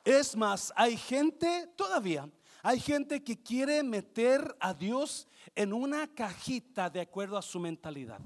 [0.05, 2.29] es más, hay gente todavía.
[2.63, 8.21] Hay gente que quiere meter a Dios en una cajita de acuerdo a su mentalidad.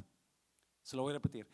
[0.82, 1.48] Se lo voy a repetir.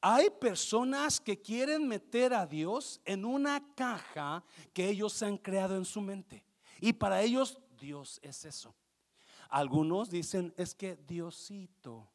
[0.00, 5.84] Hay personas que quieren meter a Dios en una caja que ellos han creado en
[5.84, 6.42] su mente.
[6.84, 8.74] Y para ellos Dios es eso.
[9.48, 12.10] Algunos dicen, es que Diosito,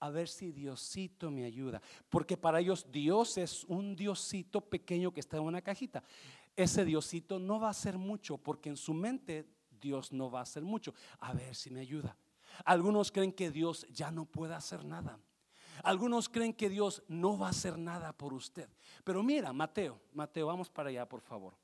[0.00, 1.82] a ver si Diosito me ayuda.
[2.08, 6.02] Porque para ellos Dios es un Diosito pequeño que está en una cajita.
[6.56, 9.46] Ese Diosito no va a hacer mucho porque en su mente
[9.78, 10.94] Dios no va a hacer mucho.
[11.20, 12.16] A ver si me ayuda.
[12.64, 15.20] Algunos creen que Dios ya no puede hacer nada.
[15.82, 18.70] Algunos creen que Dios no va a hacer nada por usted.
[19.04, 21.62] Pero mira, Mateo, Mateo, vamos para allá, por favor.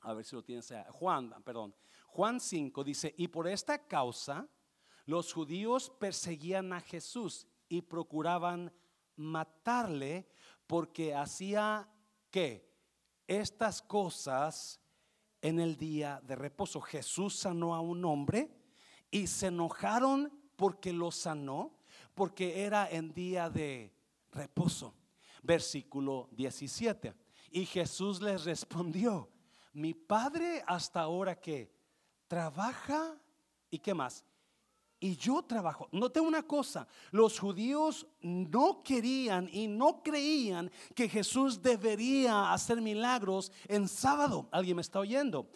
[0.00, 0.72] A ver si lo tienes.
[0.90, 1.74] Juan, perdón.
[2.06, 4.48] Juan 5 dice, y por esta causa
[5.04, 8.72] los judíos perseguían a Jesús y procuraban
[9.16, 10.28] matarle
[10.66, 11.88] porque hacía
[12.30, 12.68] que
[13.26, 14.80] estas cosas
[15.40, 16.80] en el día de reposo.
[16.80, 18.50] Jesús sanó a un hombre
[19.10, 21.78] y se enojaron porque lo sanó,
[22.14, 23.94] porque era en día de
[24.32, 24.94] reposo.
[25.42, 27.14] Versículo 17.
[27.50, 29.30] Y Jesús les respondió,
[29.72, 31.72] mi padre hasta ahora que
[32.26, 33.16] trabaja
[33.70, 34.24] y qué más.
[35.00, 35.88] Y yo trabajo.
[35.92, 43.52] Note una cosa, los judíos no querían y no creían que Jesús debería hacer milagros
[43.68, 44.48] en sábado.
[44.50, 45.48] ¿Alguien me está oyendo?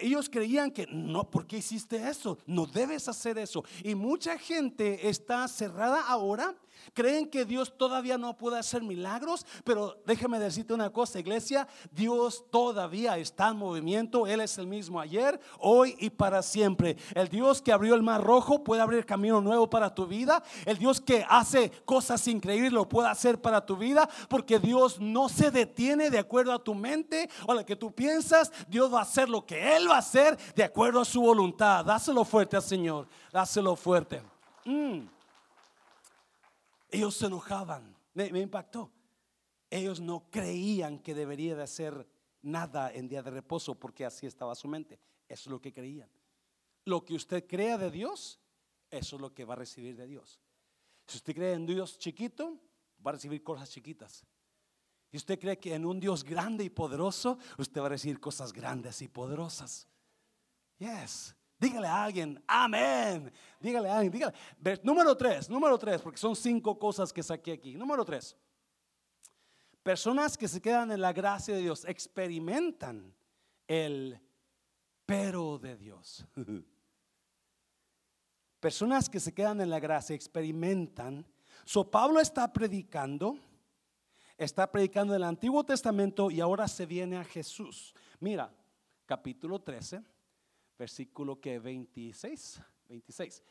[0.00, 2.38] Ellos creían que no, ¿por qué hiciste eso?
[2.44, 3.64] No debes hacer eso.
[3.84, 6.56] Y mucha gente está cerrada ahora
[6.94, 12.44] Creen que Dios todavía no puede hacer milagros, pero déjame decirte una cosa, iglesia, Dios
[12.50, 16.96] todavía está en movimiento, Él es el mismo ayer, hoy y para siempre.
[17.14, 20.42] El Dios que abrió el mar rojo puede abrir camino nuevo para tu vida.
[20.64, 25.28] El Dios que hace cosas increíbles lo puede hacer para tu vida, porque Dios no
[25.28, 28.52] se detiene de acuerdo a tu mente o a lo que tú piensas.
[28.68, 31.84] Dios va a hacer lo que Él va a hacer de acuerdo a su voluntad.
[31.84, 34.22] Dáselo fuerte al Señor, dáselo fuerte.
[34.64, 35.17] Mm.
[36.90, 37.96] Ellos se enojaban.
[38.14, 38.92] Me, impactó.
[39.70, 42.08] Ellos no creían que debería de hacer
[42.42, 44.98] nada en día de reposo porque así estaba su mente.
[45.28, 46.10] Eso es lo que creían.
[46.84, 48.40] Lo que usted crea de Dios,
[48.90, 50.40] eso es lo que va a recibir de Dios.
[51.06, 52.58] Si usted cree en Dios chiquito,
[53.06, 54.26] va a recibir cosas chiquitas.
[55.10, 58.52] Si usted cree que en un Dios grande y poderoso, usted va a recibir cosas
[58.52, 59.86] grandes y poderosas.
[60.78, 61.34] Yes.
[61.58, 63.32] Dígale a alguien, amén.
[63.60, 64.80] Dígale a alguien, dígale.
[64.84, 67.74] Número tres, número tres, porque son cinco cosas que saqué aquí.
[67.74, 68.36] Número tres.
[69.82, 73.12] Personas que se quedan en la gracia de Dios experimentan
[73.66, 74.20] el
[75.04, 76.24] pero de Dios.
[78.60, 81.26] Personas que se quedan en la gracia experimentan.
[81.64, 83.36] So Pablo está predicando,
[84.36, 87.94] está predicando el Antiguo Testamento y ahora se viene a Jesús.
[88.20, 88.52] Mira,
[89.06, 90.17] capítulo 13
[90.78, 93.42] versículo que 26, 26.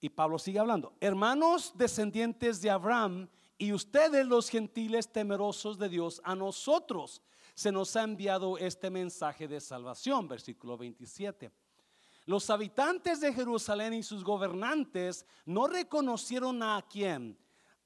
[0.00, 6.20] Y Pablo sigue hablando, hermanos descendientes de Abraham y ustedes los gentiles temerosos de Dios,
[6.24, 7.22] a nosotros
[7.54, 11.50] se nos ha enviado este mensaje de salvación, versículo 27.
[12.26, 17.38] Los habitantes de Jerusalén y sus gobernantes no reconocieron a quién,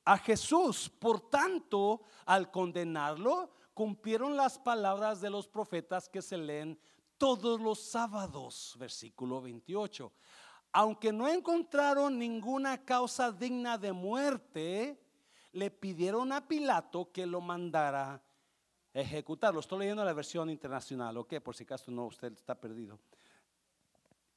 [0.05, 0.89] a Jesús.
[0.89, 6.79] Por tanto, al condenarlo, cumplieron las palabras de los profetas que se leen
[7.19, 10.13] todos los sábados, versículo 28.
[10.73, 15.03] Aunque no encontraron ninguna causa digna de muerte,
[15.53, 18.23] le pidieron a Pilato que lo mandara
[18.93, 19.53] ejecutar.
[19.53, 22.99] Lo estoy leyendo en la versión internacional, ok, por si acaso no, usted está perdido.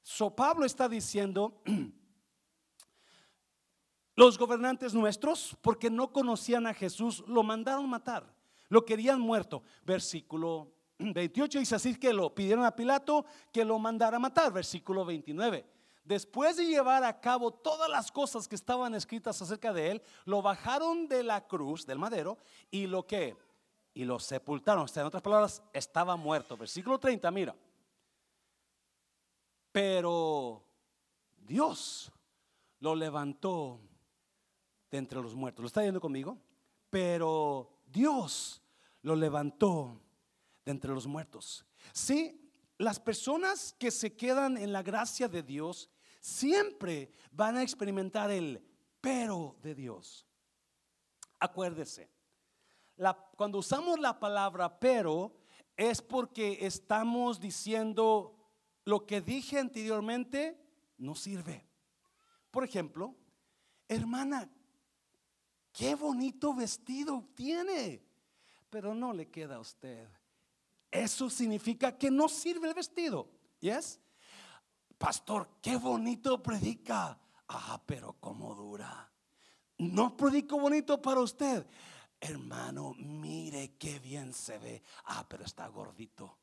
[0.02, 1.62] So Pablo está diciendo,
[4.16, 8.34] los gobernantes nuestros, porque no conocían a Jesús, lo mandaron matar,
[8.70, 9.64] lo querían muerto.
[9.84, 15.06] Versículo 28 dice así que lo pidieron a Pilato que lo mandara a matar, versículo
[15.06, 15.66] 29.
[16.04, 20.42] Después de llevar a cabo todas las cosas que estaban escritas acerca de él, lo
[20.42, 22.38] bajaron de la cruz, del madero,
[22.72, 23.38] y lo que,
[23.94, 24.84] y lo sepultaron.
[24.84, 26.58] O sea, en otras palabras, estaba muerto.
[26.58, 27.56] Versículo 30, mira.
[29.72, 30.64] Pero
[31.38, 32.12] Dios
[32.80, 33.80] lo levantó
[34.90, 35.62] de entre los muertos.
[35.62, 36.38] ¿Lo está viendo conmigo?
[36.90, 38.62] Pero Dios
[39.04, 40.02] lo levantó
[40.66, 41.66] de entre los muertos.
[41.94, 48.32] Sí, las personas que se quedan en la gracia de Dios siempre van a experimentar
[48.32, 48.64] el
[49.00, 50.28] pero de Dios.
[51.40, 52.10] Acuérdese,
[53.36, 55.36] cuando usamos la palabra pero
[55.76, 58.38] es porque estamos diciendo
[58.86, 60.60] lo que dije anteriormente
[60.98, 61.68] no sirve.
[62.52, 63.16] Por ejemplo,
[63.88, 64.50] hermana,
[65.72, 68.04] qué bonito vestido tiene,
[68.70, 70.08] pero no le queda a usted.
[70.92, 73.30] Eso significa que no sirve el vestido.
[73.62, 74.00] ¿Yes?
[74.98, 77.18] Pastor, qué bonito predica.
[77.48, 79.10] Ah, pero cómo dura.
[79.78, 81.66] No predico bonito para usted.
[82.20, 84.84] Hermano, mire qué bien se ve.
[85.06, 86.41] Ah, pero está gordito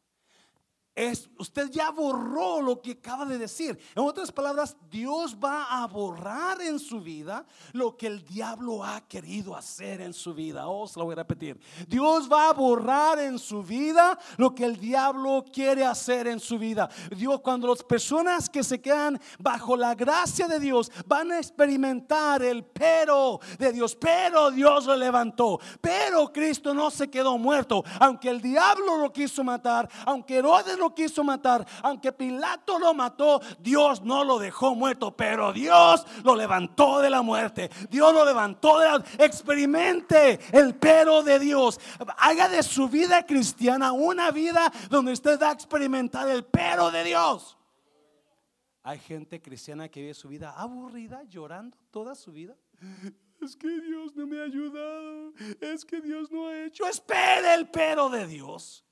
[1.38, 3.78] usted ya borró lo que acaba de decir.
[3.94, 9.00] En otras palabras, Dios va a borrar en su vida lo que el diablo ha
[9.02, 10.68] querido hacer en su vida.
[10.68, 11.58] Oh, se lo voy a repetir.
[11.86, 16.58] Dios va a borrar en su vida lo que el diablo quiere hacer en su
[16.58, 16.88] vida.
[17.16, 22.42] Dios, cuando las personas que se quedan bajo la gracia de Dios van a experimentar
[22.42, 28.28] el pero de Dios, pero Dios lo levantó, pero Cristo no se quedó muerto, aunque
[28.28, 34.24] el diablo lo quiso matar, aunque Herodes quiso matar, aunque Pilato lo mató, Dios no
[34.24, 37.70] lo dejó muerto, pero Dios lo levantó de la muerte.
[37.90, 39.04] Dios lo levantó de la...
[39.18, 41.80] Experimente el pero de Dios.
[42.18, 47.04] Haga de su vida cristiana una vida donde usted va a experimentar el pero de
[47.04, 47.56] Dios.
[48.82, 52.56] Hay gente cristiana que vive su vida aburrida, llorando toda su vida.
[53.40, 55.32] Es que Dios no me ha ayudado.
[55.60, 56.86] Es que Dios no ha hecho.
[56.86, 58.84] Espere el pero de Dios.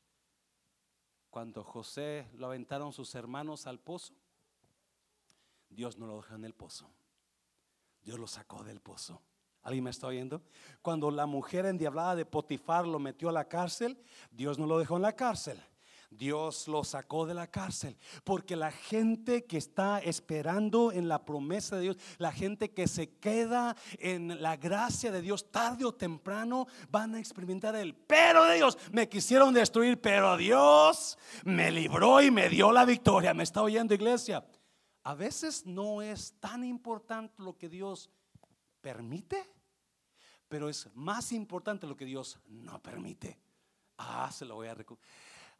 [1.37, 4.15] Cuando José lo aventaron sus hermanos al pozo,
[5.69, 6.89] Dios no lo dejó en el pozo.
[8.03, 9.21] Dios lo sacó del pozo.
[9.61, 10.41] ¿Alguien me está oyendo?
[10.81, 14.97] Cuando la mujer endiablada de Potifar lo metió a la cárcel, Dios no lo dejó
[14.97, 15.63] en la cárcel.
[16.11, 17.97] Dios lo sacó de la cárcel.
[18.25, 23.19] Porque la gente que está esperando en la promesa de Dios, la gente que se
[23.19, 28.57] queda en la gracia de Dios, tarde o temprano van a experimentar el pero de
[28.57, 28.79] Dios.
[28.93, 33.35] Me quisieron destruir, pero Dios me libró y me dio la victoria.
[33.35, 34.45] ¿Me está oyendo iglesia?
[35.03, 38.11] A veces no es tan importante lo que Dios
[38.81, 39.49] permite,
[40.49, 43.39] pero es más importante lo que Dios no permite.
[43.99, 45.05] Ah, se lo voy a recordar.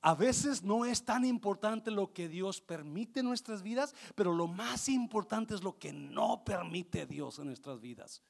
[0.07, 4.47] A veces no es tan importante lo que Dios permite en nuestras vidas, pero lo
[4.47, 8.23] más importante es lo que no permite Dios en nuestras vidas.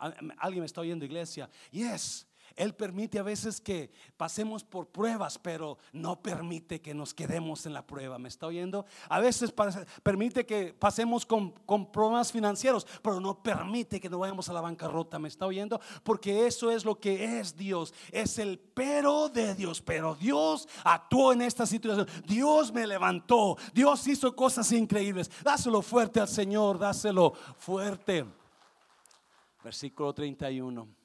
[0.00, 1.48] Alguien me está oyendo, iglesia.
[1.70, 2.26] Yes,
[2.56, 7.72] Él permite a veces que pasemos por pruebas, pero no permite que nos quedemos en
[7.72, 8.18] la prueba.
[8.18, 8.86] ¿Me está oyendo?
[9.08, 9.52] A veces
[10.02, 14.60] permite que pasemos con, con problemas financieros, pero no permite que nos vayamos a la
[14.60, 15.18] bancarrota.
[15.18, 15.80] ¿Me está oyendo?
[16.02, 17.94] Porque eso es lo que es Dios.
[18.12, 19.80] Es el pero de Dios.
[19.80, 22.06] Pero Dios actuó en esta situación.
[22.26, 23.56] Dios me levantó.
[23.72, 25.30] Dios hizo cosas increíbles.
[25.42, 26.78] Dáselo fuerte al Señor.
[26.78, 28.24] Dáselo fuerte.
[29.62, 30.99] Versículo 31.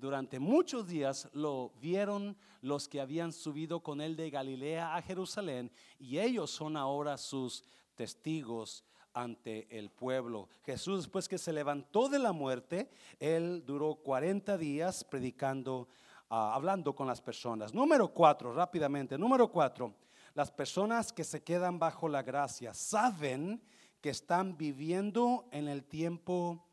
[0.00, 5.70] Durante muchos días lo vieron los que habían subido con él de Galilea a Jerusalén
[5.98, 7.62] y ellos son ahora sus
[7.94, 8.82] testigos
[9.12, 10.48] ante el pueblo.
[10.64, 15.86] Jesús después que se levantó de la muerte, él duró 40 días predicando,
[16.30, 17.74] ah, hablando con las personas.
[17.74, 19.18] Número cuatro, rápidamente.
[19.18, 19.94] Número cuatro,
[20.32, 23.60] las personas que se quedan bajo la gracia saben
[24.00, 26.64] que están viviendo en el tiempo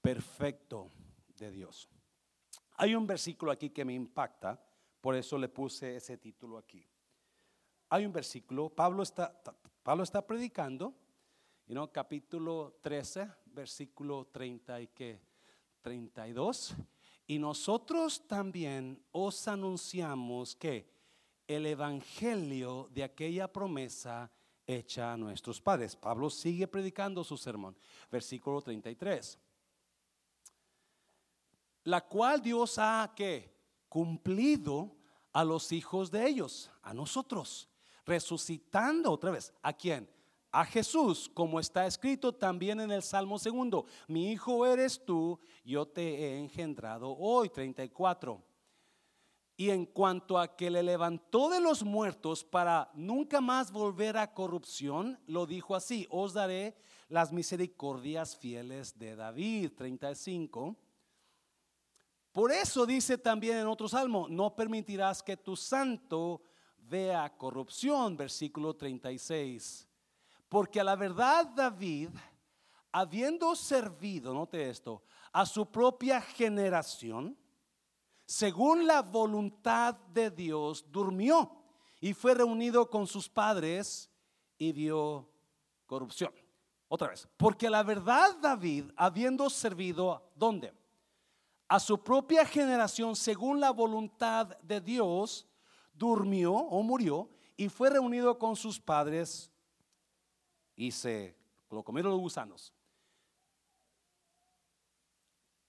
[0.00, 0.92] perfecto
[1.36, 1.88] de Dios.
[2.76, 4.60] Hay un versículo aquí que me impacta,
[5.00, 6.84] por eso le puse ese título aquí.
[7.90, 9.40] Hay un versículo, Pablo está,
[9.82, 10.92] Pablo está predicando,
[11.66, 15.20] you know, capítulo 13, versículo 30 y que
[15.82, 16.74] 32.
[17.26, 20.92] Y nosotros también os anunciamos que
[21.46, 24.32] el evangelio de aquella promesa
[24.66, 25.94] hecha a nuestros padres.
[25.94, 27.76] Pablo sigue predicando su sermón.
[28.10, 29.38] Versículo 33
[31.84, 33.14] la cual Dios ha
[33.88, 34.96] cumplido
[35.32, 37.68] a los hijos de ellos, a nosotros,
[38.04, 39.52] resucitando otra vez.
[39.62, 40.08] ¿A quién?
[40.50, 45.86] A Jesús, como está escrito también en el Salmo segundo, mi hijo eres tú, yo
[45.86, 48.42] te he engendrado hoy, 34.
[49.56, 54.32] Y en cuanto a que le levantó de los muertos para nunca más volver a
[54.32, 56.76] corrupción, lo dijo así, os daré
[57.08, 60.76] las misericordias fieles de David, 35.
[62.34, 66.42] Por eso dice también en otro salmo, no permitirás que tu santo
[66.78, 69.86] vea corrupción, versículo 36.
[70.48, 72.08] Porque a la verdad David,
[72.90, 77.38] habiendo servido, note esto, a su propia generación,
[78.26, 81.62] según la voluntad de Dios, durmió
[82.00, 84.10] y fue reunido con sus padres
[84.58, 85.30] y vio
[85.86, 86.32] corrupción.
[86.88, 90.74] Otra vez, porque a la verdad David, habiendo servido, ¿dónde?
[91.68, 95.46] A su propia generación según la voluntad de Dios,
[95.92, 99.50] durmió o murió y fue reunido con sus padres
[100.76, 101.36] y se
[101.70, 102.72] lo comieron los gusanos.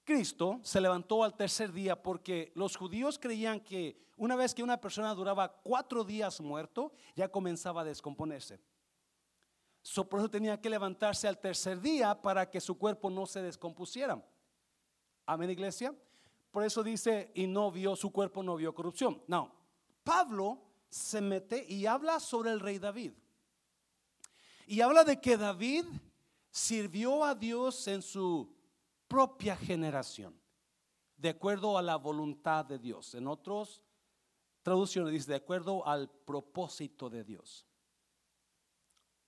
[0.04, 4.80] Cristo se levantó al tercer día porque los judíos creían que una vez que una
[4.80, 8.60] persona duraba cuatro días muerto, ya comenzaba a descomponerse.
[9.82, 13.42] So, por eso tenía que levantarse al tercer día para que su cuerpo no se
[13.42, 14.24] descompusiera.
[15.26, 15.96] Amén, iglesia.
[16.52, 19.22] Por eso dice, y no vio, su cuerpo no vio corrupción.
[19.28, 19.54] No,
[20.04, 23.12] Pablo se mete y habla sobre el rey David.
[24.68, 25.86] Y habla de que David
[26.50, 28.56] sirvió a Dios en su
[29.08, 30.40] propia generación,
[31.18, 33.14] de acuerdo a la voluntad de Dios.
[33.16, 33.82] En otras
[34.62, 37.68] traducciones dice, de acuerdo al propósito de Dios.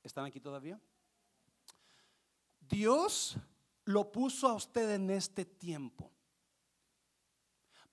[0.01, 0.79] ¿Están aquí todavía?
[2.61, 3.37] Dios
[3.87, 6.11] lo puso a usted en este tiempo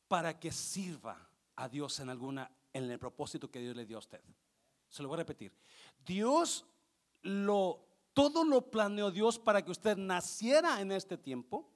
[0.09, 4.01] para que sirva a Dios en alguna en el propósito que Dios le dio a
[4.01, 4.21] usted.
[4.89, 5.53] Se lo voy a repetir.
[6.05, 6.67] Dios
[7.23, 11.71] lo todo lo planeó Dios para que usted naciera en este tiempo,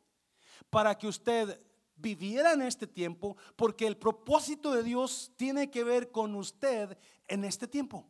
[0.68, 1.60] para que usted
[1.94, 6.98] viviera en este tiempo, porque el propósito de Dios tiene que ver con usted
[7.28, 8.04] en este tiempo.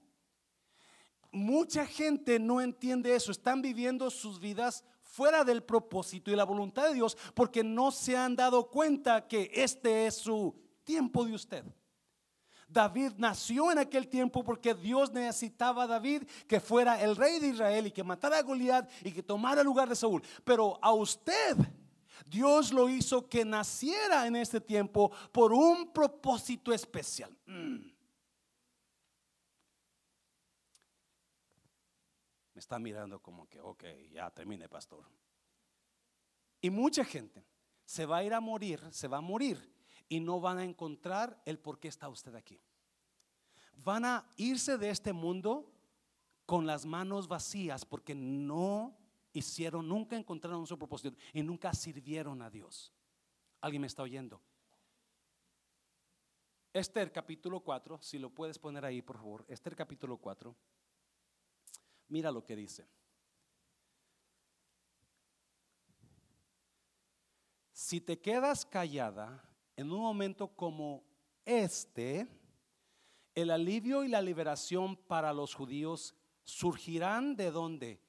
[1.30, 4.84] Mucha gente no entiende eso, están viviendo sus vidas
[5.18, 9.50] fuera del propósito y la voluntad de Dios porque no se han dado cuenta que
[9.52, 10.54] este es su
[10.84, 11.64] tiempo de usted.
[12.68, 17.48] David nació en aquel tiempo porque Dios necesitaba a David que fuera el rey de
[17.48, 20.22] Israel y que matara a Goliat y que tomara el lugar de Saúl.
[20.44, 21.56] Pero a usted
[22.24, 27.36] Dios lo hizo que naciera en este tiempo por un propósito especial.
[27.44, 27.97] Mm.
[32.58, 35.04] Está mirando como que, ok, ya termine, pastor.
[36.60, 37.44] Y mucha gente
[37.84, 39.72] se va a ir a morir, se va a morir
[40.08, 42.60] y no van a encontrar el por qué está usted aquí.
[43.74, 45.72] Van a irse de este mundo
[46.44, 48.98] con las manos vacías porque no
[49.32, 52.92] hicieron, nunca encontraron su propósito y nunca sirvieron a Dios.
[53.60, 54.40] ¿Alguien me está oyendo?
[56.72, 60.54] Esther capítulo 4, si lo puedes poner ahí por favor, Esther capítulo 4.
[62.08, 62.86] Mira lo que dice.
[67.72, 69.42] Si te quedas callada
[69.76, 71.04] en un momento como
[71.44, 72.26] este,
[73.34, 78.02] el alivio y la liberación para los judíos surgirán de dónde?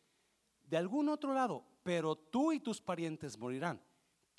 [0.64, 3.82] De algún otro lado, pero tú y tus parientes morirán.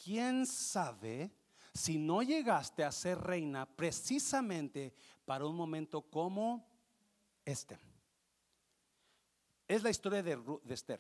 [0.03, 1.33] ¿Quién sabe
[1.75, 4.95] si no llegaste a ser reina precisamente
[5.25, 6.67] para un momento como
[7.45, 7.79] este?
[9.71, 10.99] Es la historia de, de Esther.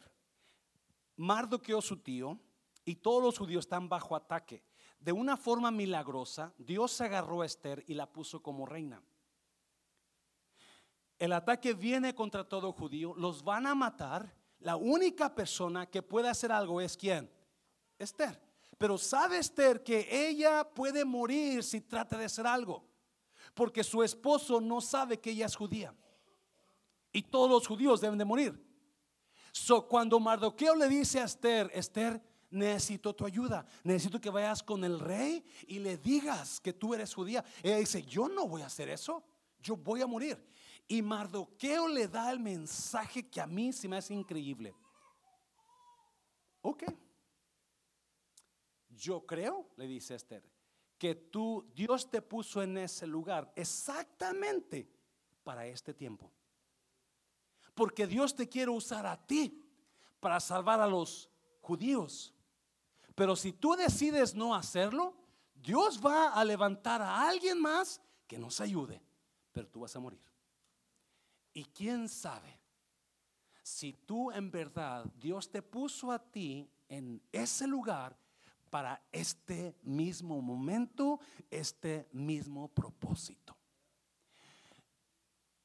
[1.17, 2.39] Mardoqueo, su tío,
[2.85, 4.63] y todos los judíos están bajo ataque.
[5.01, 9.03] De una forma milagrosa, Dios agarró a Esther y la puso como reina.
[11.19, 14.33] El ataque viene contra todo judío, los van a matar.
[14.61, 17.29] La única persona que puede hacer algo es quién?
[17.99, 18.41] Esther.
[18.79, 22.85] Pero sabe Esther que ella puede morir si trata de hacer algo,
[23.53, 25.93] porque su esposo no sabe que ella es judía.
[27.13, 28.71] Y todos los judíos deben de morir.
[29.53, 34.85] So, cuando Mardoqueo le dice a Esther, Esther, necesito tu ayuda, necesito que vayas con
[34.85, 37.45] el rey y le digas que tú eres judía.
[37.63, 39.25] Ella dice, yo no voy a hacer eso,
[39.61, 40.39] yo voy a morir.
[40.87, 44.75] Y Mardoqueo le da el mensaje que a mí se me hace increíble.
[46.63, 46.85] Ok.
[48.89, 50.43] Yo creo, le dice Esther,
[50.99, 54.91] que tú, Dios te puso en ese lugar exactamente
[55.43, 56.31] para este tiempo.
[57.81, 59.59] Porque Dios te quiere usar a ti
[60.21, 61.31] para salvar a los
[61.63, 62.35] judíos.
[63.15, 65.17] Pero si tú decides no hacerlo,
[65.55, 69.01] Dios va a levantar a alguien más que nos ayude,
[69.51, 70.21] pero tú vas a morir.
[71.55, 72.61] Y quién sabe
[73.63, 78.15] si tú en verdad Dios te puso a ti en ese lugar
[78.69, 81.19] para este mismo momento,
[81.51, 83.57] este mismo propósito.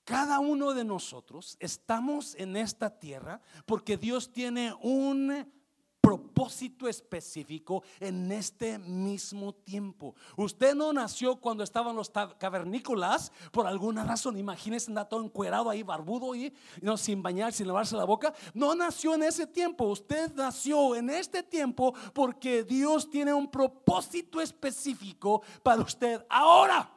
[0.05, 5.51] Cada uno de nosotros estamos en esta tierra porque Dios tiene un
[5.99, 10.13] propósito específico en este mismo tiempo.
[10.37, 14.37] Usted no nació cuando estaban los cavernícolas por alguna razón.
[14.37, 16.53] Imagínese andar todo encuerado ahí, barbudo y
[16.83, 18.31] no, sin bañar, sin lavarse la boca.
[18.53, 19.85] No nació en ese tiempo.
[19.85, 26.94] Usted nació en este tiempo porque Dios tiene un propósito específico para usted ahora.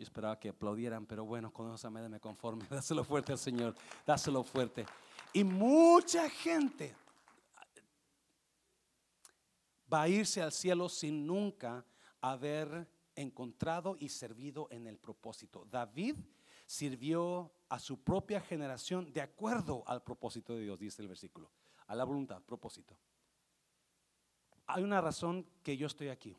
[0.00, 2.64] Yo esperaba que aplaudieran, pero bueno, con esa me conforme.
[2.70, 3.74] Dáselo fuerte al Señor.
[4.06, 4.86] Dáselo fuerte.
[5.34, 6.96] Y mucha gente
[9.92, 11.84] va a irse al cielo sin nunca
[12.22, 15.66] haber encontrado y servido en el propósito.
[15.70, 16.16] David
[16.64, 21.50] sirvió a su propia generación de acuerdo al propósito de Dios, dice el versículo,
[21.88, 22.96] a la voluntad, propósito.
[24.66, 26.34] Hay una razón que yo estoy aquí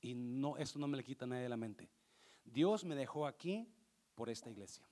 [0.00, 1.88] y no eso no me le quita nadie de la mente.
[2.44, 3.68] Dios me dejó aquí
[4.14, 4.86] por esta iglesia.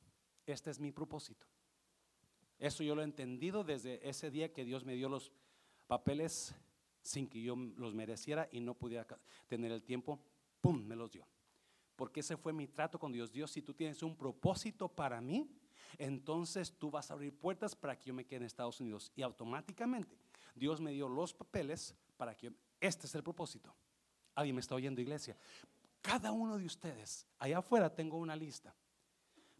[0.46, 1.46] Este es mi propósito.
[2.58, 5.32] Eso yo lo he entendido desde ese día que Dios me dio los
[5.86, 6.54] papeles
[7.00, 9.06] sin que yo los mereciera y no pudiera
[9.48, 10.20] tener el tiempo,
[10.60, 11.26] ¡pum!, me los dio.
[11.96, 13.32] Porque ese fue mi trato con Dios.
[13.32, 15.50] Dios, si tú tienes un propósito para mí,
[15.98, 19.12] entonces tú vas a abrir puertas para que yo me quede en Estados Unidos.
[19.14, 20.16] Y automáticamente
[20.54, 23.74] Dios me dio los papeles para que este es el propósito.
[24.34, 25.36] Alguien me está oyendo, iglesia.
[26.02, 28.74] Cada uno de ustedes, allá afuera tengo una lista.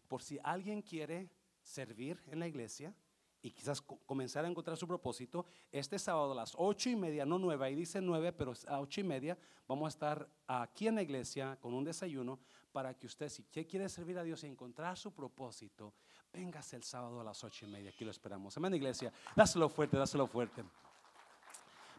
[0.09, 1.31] Por si alguien quiere
[1.61, 2.93] servir en la iglesia
[3.41, 7.39] y quizás comenzar a encontrar su propósito, este sábado a las ocho y media, no
[7.39, 9.37] nueve, ahí dice nueve, pero a ocho y media
[9.67, 12.39] vamos a estar aquí en la iglesia con un desayuno
[12.71, 15.93] para que usted, si quiere servir a Dios y encontrar su propósito,
[16.31, 18.55] véngase el sábado a las ocho y media, aquí lo esperamos.
[18.57, 20.63] Amén, iglesia, dáselo fuerte, dáselo fuerte.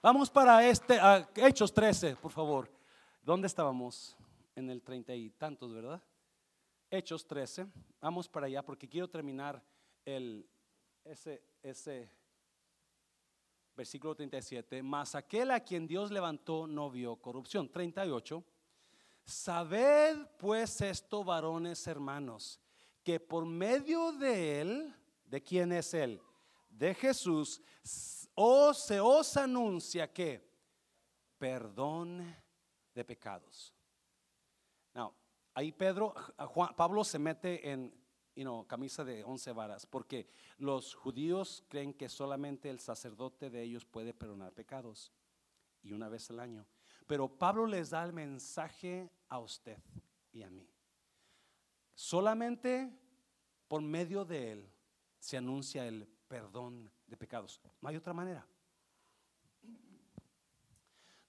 [0.02, 0.98] Vamos para este,
[1.34, 2.70] Hechos 13, por favor.
[3.22, 4.16] ¿Dónde estábamos?
[4.54, 6.02] En el treinta y tantos, ¿verdad?
[6.90, 7.66] Hechos 13.
[8.00, 9.62] Vamos para allá porque quiero terminar
[10.04, 10.48] el,
[11.04, 12.10] ese, ese
[13.76, 14.82] versículo 37.
[14.82, 17.68] Mas aquel a quien Dios levantó no vio corrupción.
[17.68, 18.44] 38.
[19.24, 22.60] Sabed pues esto, varones hermanos,
[23.02, 24.94] que por medio de él,
[25.24, 26.20] ¿de quién es él?
[26.68, 27.62] De Jesús,
[28.34, 30.46] o se os anuncia que
[31.38, 32.36] perdón
[32.94, 33.74] de pecados.
[35.56, 36.14] Ahí Pedro,
[36.76, 37.94] Pablo se mete en
[38.66, 40.28] camisa de once varas, porque
[40.58, 45.12] los judíos creen que solamente el sacerdote de ellos puede perdonar pecados,
[45.82, 46.66] y una vez al año.
[47.06, 49.78] Pero Pablo les da el mensaje a usted
[50.32, 50.68] y a mí.
[51.94, 52.98] Solamente
[53.68, 54.72] por medio de él
[55.20, 57.60] se anuncia el perdón de pecados.
[57.80, 58.44] No hay otra manera.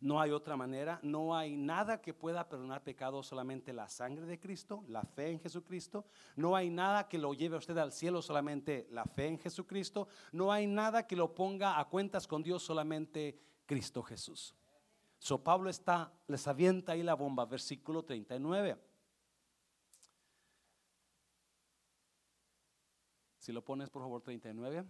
[0.05, 4.39] No hay otra manera, no hay nada que pueda perdonar pecados, solamente la sangre de
[4.39, 6.05] Cristo, la fe en Jesucristo.
[6.35, 10.07] No hay nada que lo lleve a usted al cielo, solamente la fe en Jesucristo.
[10.31, 14.53] No hay nada que lo ponga a cuentas con Dios, solamente Cristo Jesús.
[15.17, 18.77] So Pablo está, les avienta ahí la bomba, versículo 39.
[23.39, 24.85] Si lo pones, por favor, 39.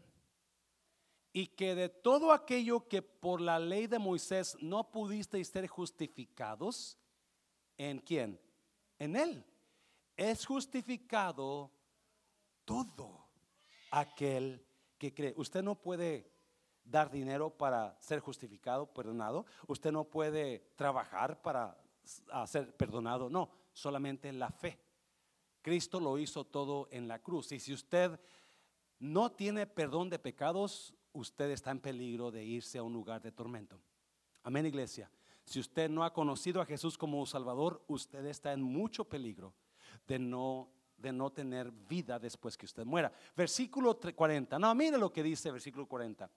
[1.38, 6.98] Y que de todo aquello que por la ley de Moisés no pudisteis ser justificados,
[7.78, 8.40] ¿en quién?
[9.00, 9.44] En él.
[10.16, 11.74] Es justificado
[12.64, 13.28] todo
[13.92, 14.66] aquel
[14.98, 15.34] que cree.
[15.36, 16.32] Usted no puede
[16.86, 19.46] dar dinero para ser justificado, perdonado.
[19.68, 21.78] Usted no puede trabajar para
[22.48, 23.30] ser perdonado.
[23.30, 24.80] No, solamente la fe.
[25.62, 27.52] Cristo lo hizo todo en la cruz.
[27.52, 28.18] Y si usted
[29.00, 33.32] no tiene perdón de pecados, usted está en peligro de irse a un lugar de
[33.32, 33.80] tormento.
[34.44, 35.10] Amén, iglesia.
[35.44, 39.54] Si usted no ha conocido a Jesús como Salvador, usted está en mucho peligro
[40.08, 43.12] de no de no tener vida después que usted muera.
[43.36, 44.58] Versículo 40.
[44.58, 46.30] No, mire lo que dice versículo 40.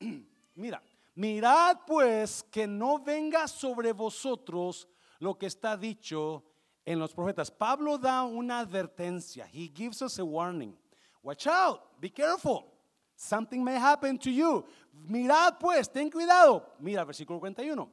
[0.54, 0.82] Mira,
[1.14, 6.44] mirad pues que no venga sobre vosotros lo que está dicho
[6.84, 7.50] en los profetas.
[7.50, 9.46] Pablo da una advertencia.
[9.52, 10.76] He gives us a warning.
[11.22, 12.64] Watch out, be careful.
[13.20, 14.64] Something may happen to you.
[15.06, 16.64] Mirad pues, ten cuidado.
[16.78, 17.92] Mira, versículo 41.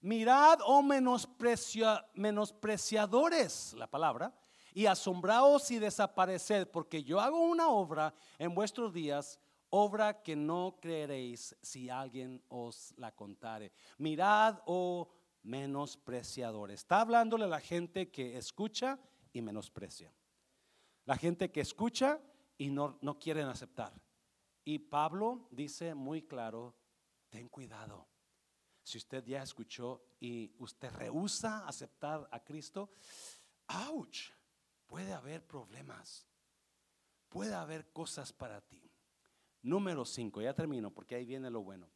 [0.00, 4.34] Mirad, oh menospreciadores, la palabra,
[4.74, 10.76] y asombraos y desapareced, porque yo hago una obra en vuestros días, obra que no
[10.80, 13.70] creeréis si alguien os la contare.
[13.98, 15.08] Mirad, oh
[15.44, 16.80] menospreciadores.
[16.80, 18.98] Está hablándole a la gente que escucha
[19.32, 20.12] y menosprecia.
[21.04, 22.20] La gente que escucha
[22.60, 23.98] y no, no quieren aceptar.
[24.66, 26.76] Y Pablo dice muy claro,
[27.30, 28.06] ten cuidado.
[28.82, 32.90] Si usted ya escuchó y usted rehúsa aceptar a Cristo,
[33.88, 34.32] ouch,
[34.86, 36.26] puede haber problemas.
[37.30, 38.92] Puede haber cosas para ti.
[39.62, 41.88] Número 5, ya termino porque ahí viene lo bueno.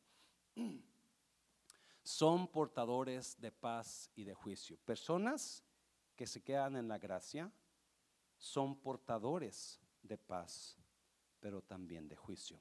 [2.03, 4.79] Son portadores de paz y de juicio.
[4.87, 5.63] Personas
[6.17, 7.53] que se quedan en la gracia
[8.39, 10.79] son portadores de paz,
[11.41, 12.61] pero también de juicio.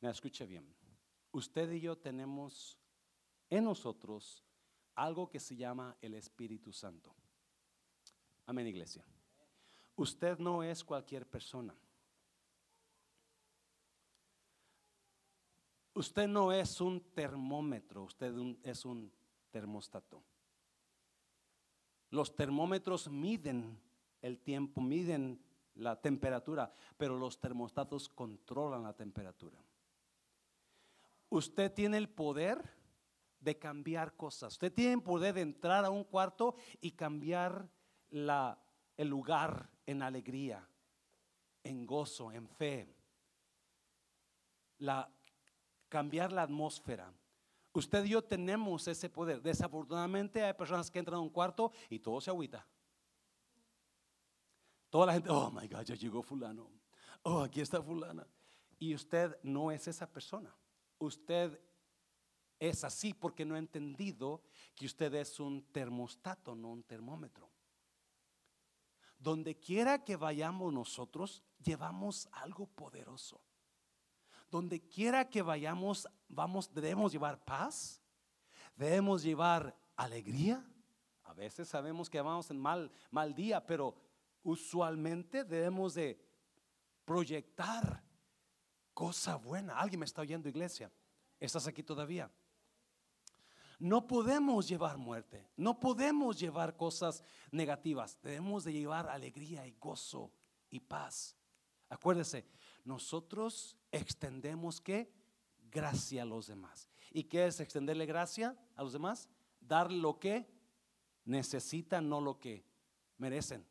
[0.00, 0.74] Me escucha bien.
[1.30, 2.78] Usted y yo tenemos
[3.48, 4.44] en nosotros
[4.94, 7.14] algo que se llama el Espíritu Santo.
[8.46, 9.04] Amén, iglesia.
[9.96, 11.74] Usted no es cualquier persona.
[15.94, 19.12] Usted no es un termómetro, usted es un
[19.50, 20.22] termostato.
[22.10, 23.78] Los termómetros miden
[24.22, 25.42] el tiempo, miden
[25.74, 29.58] la temperatura, pero los termostatos controlan la temperatura.
[31.28, 32.62] Usted tiene el poder
[33.40, 34.52] de cambiar cosas.
[34.52, 37.68] Usted tiene el poder de entrar a un cuarto y cambiar
[38.10, 38.58] la,
[38.96, 40.68] el lugar en alegría,
[41.64, 42.94] en gozo, en fe.
[44.78, 45.10] La,
[45.88, 47.12] cambiar la atmósfera.
[47.72, 49.40] Usted y yo tenemos ese poder.
[49.40, 52.66] Desafortunadamente hay personas que entran a un cuarto y todo se agüita.
[54.92, 56.70] Toda la gente, oh my God, ya llegó fulano.
[57.22, 58.26] Oh, aquí está fulana.
[58.78, 60.54] Y usted no es esa persona.
[60.98, 61.58] Usted
[62.58, 64.42] es así porque no ha entendido
[64.74, 67.48] que usted es un termostato, no un termómetro.
[69.18, 73.40] Donde quiera que vayamos nosotros, llevamos algo poderoso.
[74.50, 78.02] Donde quiera que vayamos, vamos, debemos llevar paz,
[78.76, 80.62] debemos llevar alegría.
[81.22, 84.11] A veces sabemos que vamos en mal, mal día, pero
[84.42, 86.20] usualmente debemos de
[87.04, 88.02] proyectar
[88.94, 89.78] cosa buena.
[89.78, 90.90] Alguien me está oyendo, iglesia.
[91.40, 92.30] ¿Estás aquí todavía?
[93.78, 100.32] No podemos llevar muerte, no podemos llevar cosas negativas, debemos de llevar alegría y gozo
[100.70, 101.36] y paz.
[101.88, 102.46] Acuérdese,
[102.84, 105.12] nosotros extendemos qué?
[105.68, 106.88] Gracia a los demás.
[107.10, 109.28] ¿Y qué es extenderle gracia a los demás?
[109.60, 110.48] Dar lo que
[111.24, 112.64] necesitan, no lo que
[113.18, 113.66] merecen.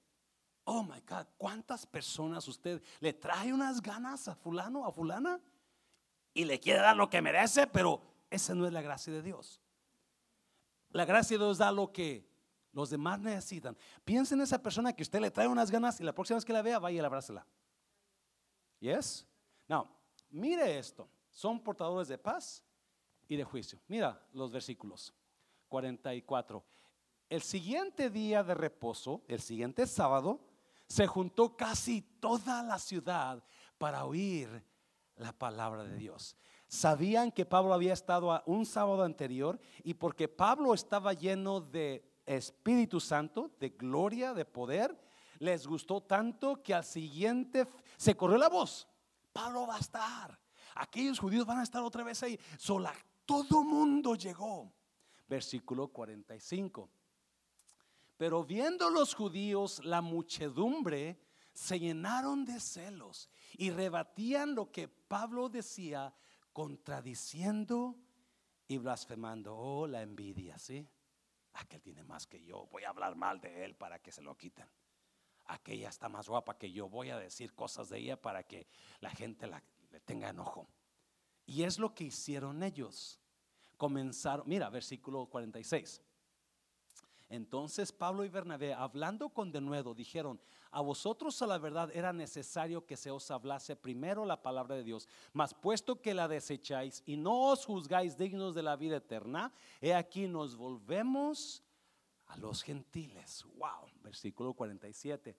[0.64, 5.39] Oh my God, ¿cuántas personas usted le trae unas ganas a fulano, a fulana?
[6.34, 9.59] Y le quiere dar lo que merece, pero esa no es la gracia de Dios.
[10.91, 12.30] La gracia de Dios da lo que
[12.74, 13.78] los demás necesitan.
[14.05, 16.53] Piensa en esa persona que usted le trae unas ganas y la próxima vez que
[16.53, 17.45] la vea, vaya y abrázela.
[18.80, 19.28] ¿Yes?
[19.68, 19.88] Now,
[20.30, 21.09] mire esto.
[21.30, 22.64] Son portadores de paz
[23.28, 23.80] y de juicio.
[23.88, 25.14] Mira los versículos
[25.70, 26.64] 44.
[27.30, 30.51] El siguiente día de reposo, el siguiente sábado,
[30.92, 33.44] se juntó casi toda la ciudad
[33.78, 34.64] para oír
[35.16, 36.36] la palabra de Dios
[36.72, 43.02] sabían que Pablo había estado un sábado anterior y porque Pablo estaba lleno de Espíritu
[43.02, 44.98] Santo, de gloria, de poder,
[45.39, 47.68] les gustó tanto que al siguiente
[47.98, 48.88] se corrió la voz.
[49.34, 50.39] Pablo va a estar.
[50.76, 52.39] Aquellos judíos van a estar otra vez ahí.
[52.58, 52.94] Sola,
[53.26, 54.72] todo mundo llegó.
[55.28, 56.89] Versículo 45.
[58.22, 61.19] Pero viendo los judíos la muchedumbre,
[61.53, 66.13] se llenaron de celos y rebatían lo que Pablo decía,
[66.53, 67.95] contradiciendo
[68.67, 69.57] y blasfemando.
[69.57, 70.88] Oh, la envidia, ¿sí?
[71.53, 74.38] Aquel tiene más que yo, voy a hablar mal de él para que se lo
[74.38, 74.69] quiten.
[75.45, 78.67] Aquella está más guapa que yo, voy a decir cosas de ella para que
[78.99, 80.67] la gente le tenga enojo.
[81.47, 83.19] Y es lo que hicieron ellos.
[83.78, 86.03] Comenzaron, mira, versículo 46.
[87.32, 90.38] Entonces Pablo y Bernabé, hablando con denuedo, dijeron,
[90.69, 94.84] a vosotros a la verdad era necesario que se os hablase primero la palabra de
[94.84, 99.53] Dios, mas puesto que la desecháis y no os juzgáis dignos de la vida eterna,
[99.79, 101.63] he aquí nos volvemos
[102.27, 103.45] a los gentiles.
[103.55, 105.34] Wow, versículo 47.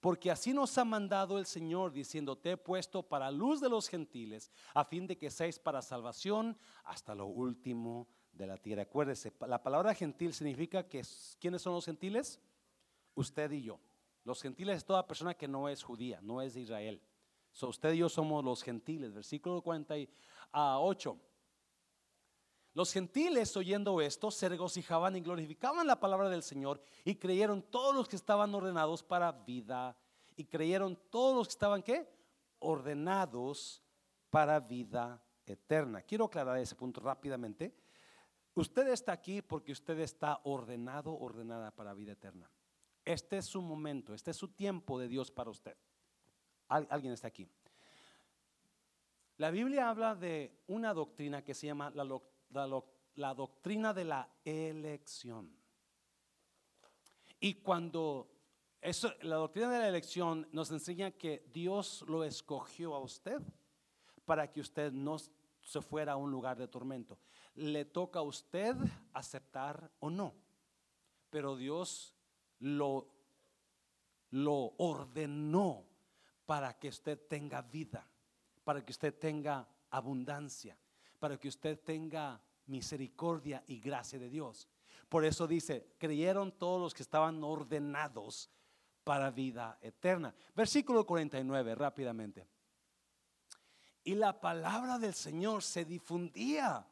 [0.00, 3.88] Porque así nos ha mandado el Señor diciendo, te he puesto para luz de los
[3.88, 8.08] gentiles, a fin de que seáis para salvación hasta lo último
[8.38, 8.82] de la tierra.
[8.82, 11.02] Acuérdese, la palabra gentil significa que
[11.40, 12.40] ¿quiénes son los gentiles?
[13.14, 13.80] Usted y yo.
[14.24, 17.02] Los gentiles es toda persona que no es judía, no es de Israel.
[17.50, 19.12] So, usted y yo somos los gentiles.
[19.12, 21.18] Versículo 48.
[22.74, 27.94] Los gentiles oyendo esto se regocijaban y glorificaban la palabra del Señor y creyeron todos
[27.94, 29.96] los que estaban ordenados para vida
[30.36, 32.08] y creyeron todos los que estaban qué?
[32.60, 33.82] Ordenados
[34.30, 36.02] para vida eterna.
[36.02, 37.74] Quiero aclarar ese punto rápidamente.
[38.58, 42.50] Usted está aquí porque usted está ordenado, ordenada para vida eterna.
[43.04, 45.76] Este es su momento, este es su tiempo de Dios para usted.
[46.66, 47.46] alguien está aquí.
[49.36, 55.56] La Biblia habla de una doctrina que se llama la, doctrina de la elección.
[57.38, 58.28] Y cuando
[58.80, 63.40] eso, la doctrina de la elección nos enseña que Dios lo escogió a usted
[64.24, 65.16] para que usted no
[65.68, 67.18] se fuera a un lugar de tormento.
[67.54, 68.74] Le toca a usted
[69.12, 70.34] aceptar o no.
[71.28, 72.16] Pero Dios
[72.58, 73.06] lo,
[74.30, 75.84] lo ordenó
[76.46, 78.08] para que usted tenga vida,
[78.64, 80.78] para que usted tenga abundancia,
[81.18, 84.70] para que usted tenga misericordia y gracia de Dios.
[85.10, 88.50] Por eso dice, creyeron todos los que estaban ordenados
[89.04, 90.34] para vida eterna.
[90.54, 92.48] Versículo 49, rápidamente.
[94.08, 96.82] Y la palabra del Señor se difundía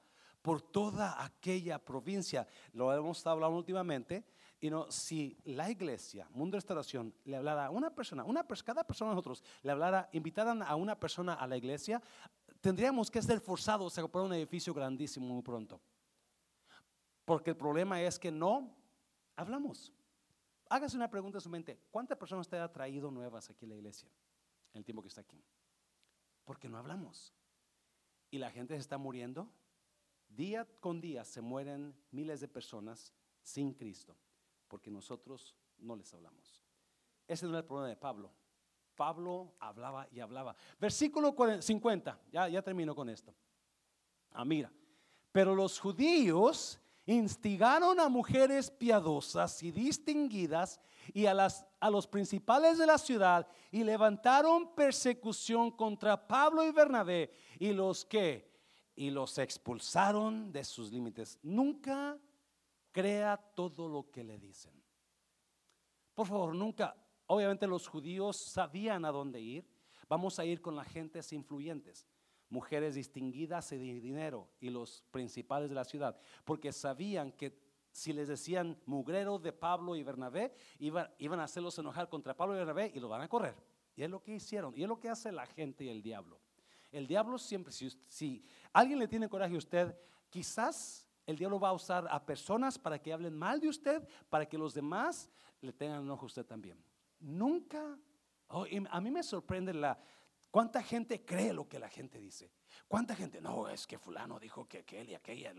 [0.43, 2.47] por toda aquella provincia.
[2.75, 4.23] Lo hemos estado hablando últimamente.
[4.61, 8.85] Y no, si la iglesia, Mundo de Restauración, le hablara a una persona, una, cada
[8.85, 12.03] persona de nosotros le hablara, invitaran a una persona a la iglesia,
[12.61, 15.81] tendríamos que ser forzados a comprar un edificio grandísimo muy pronto.
[17.25, 18.77] Porque el problema es que no
[19.37, 19.91] hablamos.
[20.69, 23.75] Hágase una pregunta en su mente: ¿cuántas personas usted ha traído nuevas aquí a la
[23.77, 24.11] iglesia
[24.75, 25.43] en el tiempo que está aquí?
[26.47, 27.35] Porque no hablamos.
[28.31, 29.53] Y la gente se está muriendo.
[30.29, 34.17] Día con día se mueren miles de personas sin Cristo.
[34.69, 36.65] Porque nosotros no les hablamos.
[37.29, 38.33] Ese no es el problema de Pablo.
[38.95, 40.57] Pablo hablaba y hablaba.
[40.81, 42.19] Versículo 50.
[42.33, 43.35] Ya, ya termino con esto.
[44.31, 44.73] Ah, mira.
[45.33, 50.81] Pero los judíos instigaron a mujeres piadosas y distinguidas
[51.13, 56.73] y a, las, a los principales de la ciudad y levantaron persecución contra Pablo y
[56.73, 58.55] Bernabé y los que
[58.95, 61.39] y los expulsaron de sus límites.
[61.43, 62.19] Nunca
[62.93, 64.73] crea todo lo que le dicen.
[66.15, 66.97] Por favor, nunca.
[67.27, 69.69] Obviamente los judíos sabían a dónde ir.
[70.09, 72.07] Vamos a ir con las gentes influyentes
[72.49, 77.66] mujeres distinguidas y de dinero y los principales de la ciudad, porque sabían que
[77.97, 82.55] si les decían mugrero de Pablo y Bernabé, iban, iban a hacerlos enojar contra Pablo
[82.55, 83.55] y Bernabé y los van a correr.
[83.97, 86.39] Y es lo que hicieron, y es lo que hace la gente y el diablo.
[86.93, 88.45] El diablo siempre, si, si
[88.75, 93.01] alguien le tiene coraje a usted, quizás el diablo va a usar a personas para
[93.01, 95.31] que hablen mal de usted, para que los demás
[95.63, 96.79] le tengan enojo a usted también.
[97.19, 97.99] Nunca,
[98.49, 99.99] oh, a mí me sorprende la,
[100.51, 102.51] ¿Cuánta gente cree lo que la gente dice?
[102.87, 103.41] ¿Cuánta gente?
[103.41, 105.55] No, es que fulano dijo que aquel y aquella.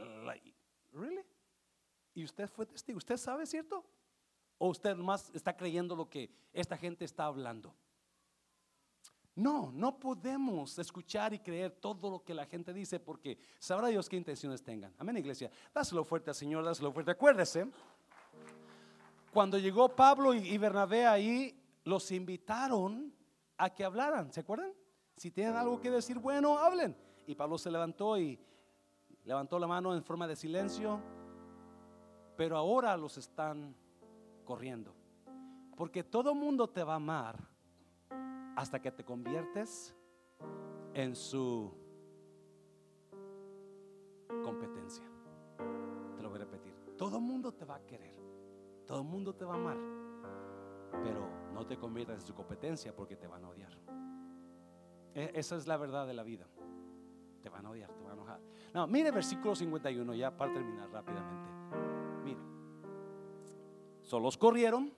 [0.93, 1.25] ¿Really?
[2.17, 2.97] ¿Y usted fue testigo?
[2.97, 3.85] ¿Usted sabe, cierto?
[4.57, 7.75] ¿O usted más está creyendo lo que esta gente está hablando?
[9.35, 14.09] No, no podemos escuchar y creer todo lo que la gente dice porque sabrá Dios
[14.09, 14.91] qué intenciones tengan.
[14.97, 15.51] Amén, iglesia.
[15.71, 17.11] Dáselo fuerte al Señor, dáselo fuerte.
[17.11, 17.69] Acuérdese,
[19.31, 23.13] cuando llegó Pablo y Bernabé ahí, los invitaron
[23.59, 24.73] a que hablaran, ¿se acuerdan?
[25.17, 26.97] Si tienen algo que decir, bueno, hablen.
[27.27, 28.39] Y Pablo se levantó y
[29.23, 30.99] levantó la mano en forma de silencio,
[32.37, 33.75] pero ahora los están
[34.45, 34.93] corriendo.
[35.75, 37.37] Porque todo mundo te va a amar
[38.55, 39.95] hasta que te conviertes
[40.93, 41.73] en su
[44.43, 45.05] competencia.
[46.15, 46.73] Te lo voy a repetir.
[46.97, 48.15] Todo mundo te va a querer.
[48.85, 49.77] Todo mundo te va a amar.
[51.03, 53.77] Pero no te conviertas en su competencia porque te van a odiar.
[55.13, 56.47] E, esa es la verdad de la vida.
[57.41, 58.39] Te van a odiar, te van a enojar.
[58.73, 61.56] No, mire versículo 51 ya para terminar rápidamente.
[64.07, 64.11] Mire.
[64.11, 64.93] Solos corrieron.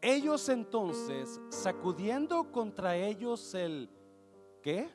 [0.00, 3.90] Ellos entonces, sacudiendo contra ellos el
[4.62, 4.90] ¿qué?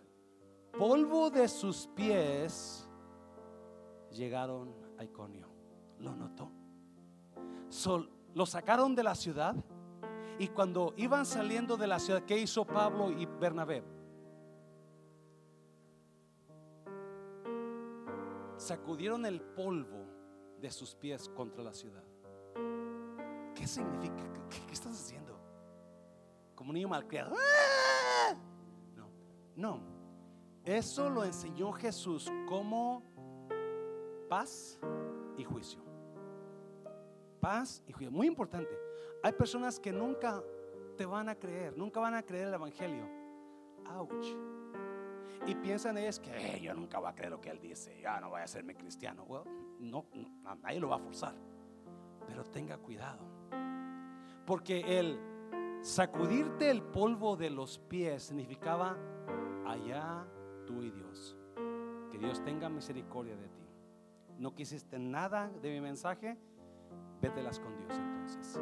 [0.77, 2.89] Polvo de sus pies,
[4.09, 5.47] llegaron a Iconio.
[5.99, 6.51] Lo notó.
[7.69, 9.55] Sol, lo sacaron de la ciudad
[10.39, 13.83] y cuando iban saliendo de la ciudad, ¿qué hizo Pablo y Bernabé?
[18.57, 20.07] Sacudieron el polvo
[20.59, 22.04] de sus pies contra la ciudad.
[23.55, 24.23] ¿Qué significa?
[24.49, 25.39] ¿Qué, estás haciendo?
[26.53, 27.33] Como un niño malcriado.
[27.35, 28.35] ¡Ah!
[28.93, 29.09] No,
[29.55, 29.81] no.
[30.65, 33.01] Eso lo enseñó Jesús como
[34.29, 34.79] paz
[35.37, 35.79] y juicio.
[37.39, 38.11] Paz y juicio.
[38.11, 38.77] Muy importante.
[39.23, 40.43] Hay personas que nunca
[40.97, 43.07] te van a creer, nunca van a creer el Evangelio.
[43.95, 44.35] Ouch.
[45.47, 48.31] Y piensan ellos que yo nunca voy a creer lo que él dice, ya no
[48.31, 49.25] voy a serme cristiano.
[49.79, 50.05] no,
[50.61, 51.35] nadie lo va a forzar.
[52.27, 53.34] Pero tenga cuidado.
[54.45, 55.19] Porque el
[55.81, 58.97] sacudirte el polvo de los pies significaba
[59.65, 60.25] allá
[60.65, 61.37] tú y Dios.
[62.11, 63.65] Que Dios tenga misericordia de ti.
[64.37, 66.37] No quisiste nada de mi mensaje,
[67.21, 68.59] vételas con Dios entonces.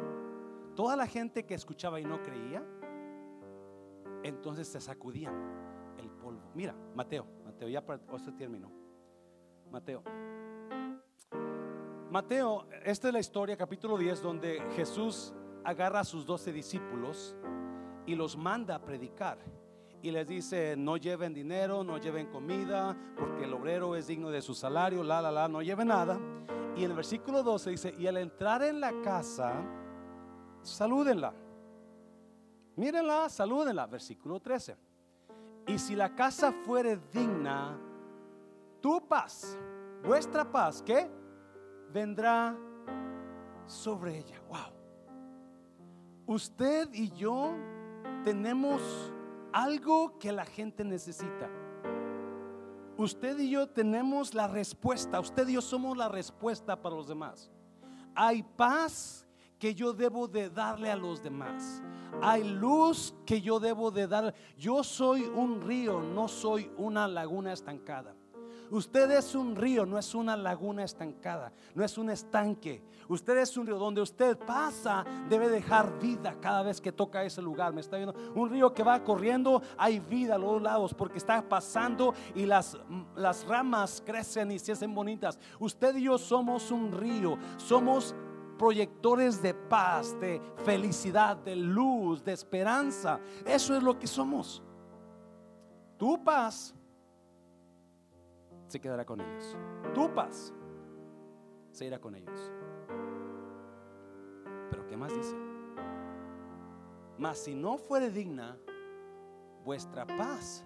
[0.74, 2.62] Toda la gente que escuchaba y no creía,
[4.22, 5.34] entonces se sacudían
[5.98, 6.50] el polvo.
[6.54, 8.70] Mira, Mateo, Mateo, ya para este término.
[9.70, 10.02] Mateo.
[12.10, 17.36] Mateo, esta es la historia, capítulo 10, donde Jesús agarra a sus doce discípulos
[18.06, 19.38] y los manda a predicar.
[20.02, 24.42] Y les dice, no lleven dinero, no lleven comida, porque el obrero es digno de
[24.42, 26.18] su salario, la, la, la, no lleven nada.
[26.76, 29.54] Y en el versículo 12 dice, y al entrar en la casa,
[30.62, 31.32] salúdenla.
[32.76, 33.86] Mírenla, salúdenla.
[33.86, 34.76] Versículo 13.
[35.68, 37.78] Y si la casa fuere digna,
[38.80, 39.56] tu paz,
[40.04, 41.08] vuestra paz, ¿qué?
[41.90, 42.54] Vendrá
[43.66, 44.42] sobre ella.
[44.48, 44.73] Wow.
[46.26, 47.54] Usted y yo
[48.24, 48.80] tenemos
[49.52, 51.50] algo que la gente necesita.
[52.96, 55.20] Usted y yo tenemos la respuesta.
[55.20, 57.50] Usted y yo somos la respuesta para los demás.
[58.14, 59.26] Hay paz
[59.58, 61.82] que yo debo de darle a los demás.
[62.22, 64.34] Hay luz que yo debo de dar.
[64.56, 68.14] Yo soy un río, no soy una laguna estancada.
[68.70, 72.82] Usted es un río, no es una laguna estancada, no es un estanque.
[73.08, 77.42] Usted es un río donde usted pasa, debe dejar vida cada vez que toca ese
[77.42, 77.72] lugar.
[77.72, 81.46] Me está viendo un río que va corriendo, hay vida a los lados porque está
[81.46, 82.78] pasando y las,
[83.14, 85.38] las ramas crecen y se hacen bonitas.
[85.58, 88.14] Usted y yo somos un río, somos
[88.58, 93.20] proyectores de paz, de felicidad, de luz, de esperanza.
[93.44, 94.62] Eso es lo que somos.
[95.98, 96.74] Tu paz
[98.74, 99.56] se quedará con ellos.
[99.94, 100.52] Tu paz
[101.70, 102.52] se irá con ellos.
[104.68, 105.36] Pero ¿qué más dice?
[107.16, 108.58] Mas si no fuere digna,
[109.64, 110.64] vuestra paz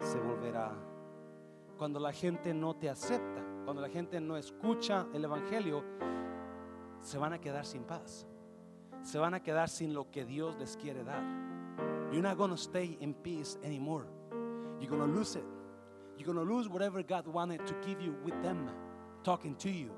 [0.00, 0.72] se volverá.
[1.78, 5.84] Cuando la gente no te acepta, cuando la gente no escucha el Evangelio,
[7.00, 8.26] se van a quedar sin paz.
[9.02, 11.22] Se van a quedar sin lo que Dios les quiere dar.
[12.10, 14.04] You're not going to stay in peace anymore.
[14.80, 15.59] You're going to lose it.
[16.20, 18.68] You're going to lose whatever God wanted to give you with them
[19.24, 19.90] talking to you.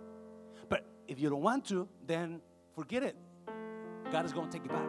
[0.69, 2.41] But if you don't want to, then
[2.77, 3.17] forget it.
[4.13, 4.89] God is going to take it back.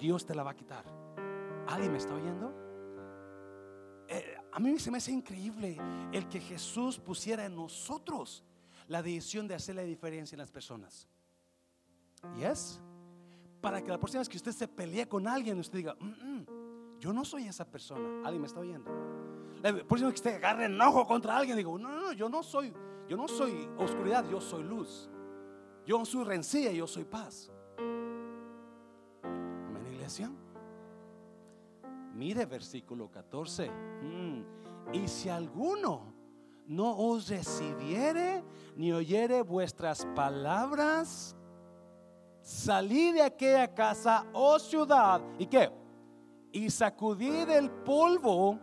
[0.00, 0.82] Dios te la va a quitar.
[1.68, 2.52] ¿Alguien me está oyendo?
[4.08, 5.78] Eh, a mí se me hace increíble
[6.12, 8.42] el que Jesús pusiera en nosotros
[8.88, 11.06] la decisión de hacer la diferencia en las personas.
[12.36, 12.80] Yes.
[13.60, 16.46] Para que la próxima vez que usted se pelee con alguien, usted diga, mm, mm,
[16.98, 18.08] yo no soy esa persona.
[18.24, 19.21] ¿Alguien me está oyendo?
[19.62, 22.42] La próxima vez que usted agarre enojo contra alguien, digo, no, no, no, yo no
[22.42, 22.74] soy,
[23.08, 25.08] yo no soy oscuridad, yo soy luz.
[25.86, 27.50] Yo soy rencilla, yo soy paz.
[29.22, 30.30] Amén, iglesia.
[32.14, 33.70] Mire versículo 14.
[33.70, 34.42] Mm.
[34.92, 36.12] Y si alguno
[36.66, 38.44] no os recibiere
[38.76, 41.36] ni oyere vuestras palabras,
[42.40, 45.20] salid de aquella casa o oh ciudad.
[45.38, 45.70] ¿Y qué?
[46.52, 48.58] Y sacudid el polvo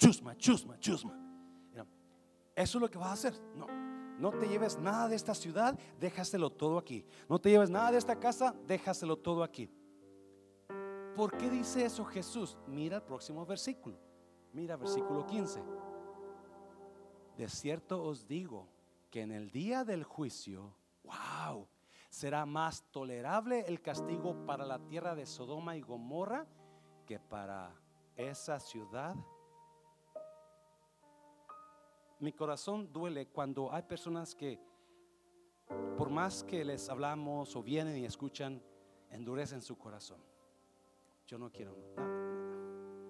[0.00, 1.14] chusma, chusma, chusma.
[2.56, 3.40] Eso es lo que vas a hacer.
[3.54, 3.66] No,
[4.18, 7.06] no te lleves nada de esta ciudad, déjaselo todo aquí.
[7.28, 9.70] No te lleves nada de esta casa, déjaselo todo aquí.
[11.16, 12.56] ¿Por qué dice eso Jesús?
[12.66, 13.98] Mira el próximo versículo.
[14.52, 15.62] Mira versículo 15.
[17.36, 18.68] De cierto os digo
[19.10, 20.74] que en el día del juicio,
[21.04, 21.66] wow,
[22.10, 26.46] será más tolerable el castigo para la tierra de Sodoma y Gomorra
[27.06, 27.74] que para
[28.16, 29.16] esa ciudad.
[32.20, 34.60] Mi corazón duele cuando hay personas que,
[35.96, 38.62] por más que les hablamos o vienen y escuchan,
[39.10, 40.20] endurecen su corazón.
[41.26, 41.74] Yo no quiero,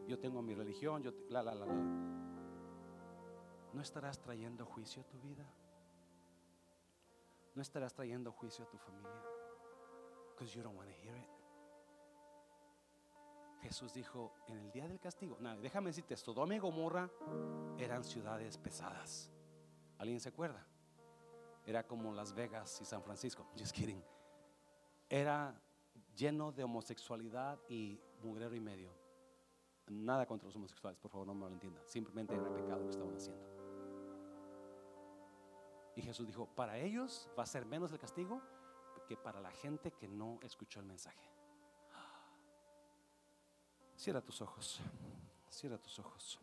[0.06, 1.74] yo tengo mi religión, yo, la, la, la, la.
[3.72, 5.44] ¿No estarás trayendo juicio a tu vida?
[7.56, 9.22] ¿No estarás trayendo juicio a tu familia?
[10.30, 11.39] Because you don't want to hear it.
[13.62, 17.10] Jesús dijo, en el día del castigo, no, déjame decirte, Sodoma y Gomorra
[17.78, 19.30] eran ciudades pesadas.
[19.98, 20.66] ¿Alguien se acuerda?
[21.66, 23.46] Era como Las Vegas y San Francisco.
[23.58, 24.02] Just kidding.
[25.08, 25.60] Era
[26.16, 28.92] lleno de homosexualidad y mugrero y medio.
[29.88, 31.86] Nada contra los homosexuales, por favor, no me lo entiendan.
[31.86, 33.44] Simplemente era pecado lo que estaban haciendo.
[35.96, 38.40] Y Jesús dijo, para ellos va a ser menos el castigo
[39.06, 41.29] que para la gente que no escuchó el mensaje.
[44.00, 44.80] Cierra tus ojos,
[45.50, 46.38] cierra tus ojos.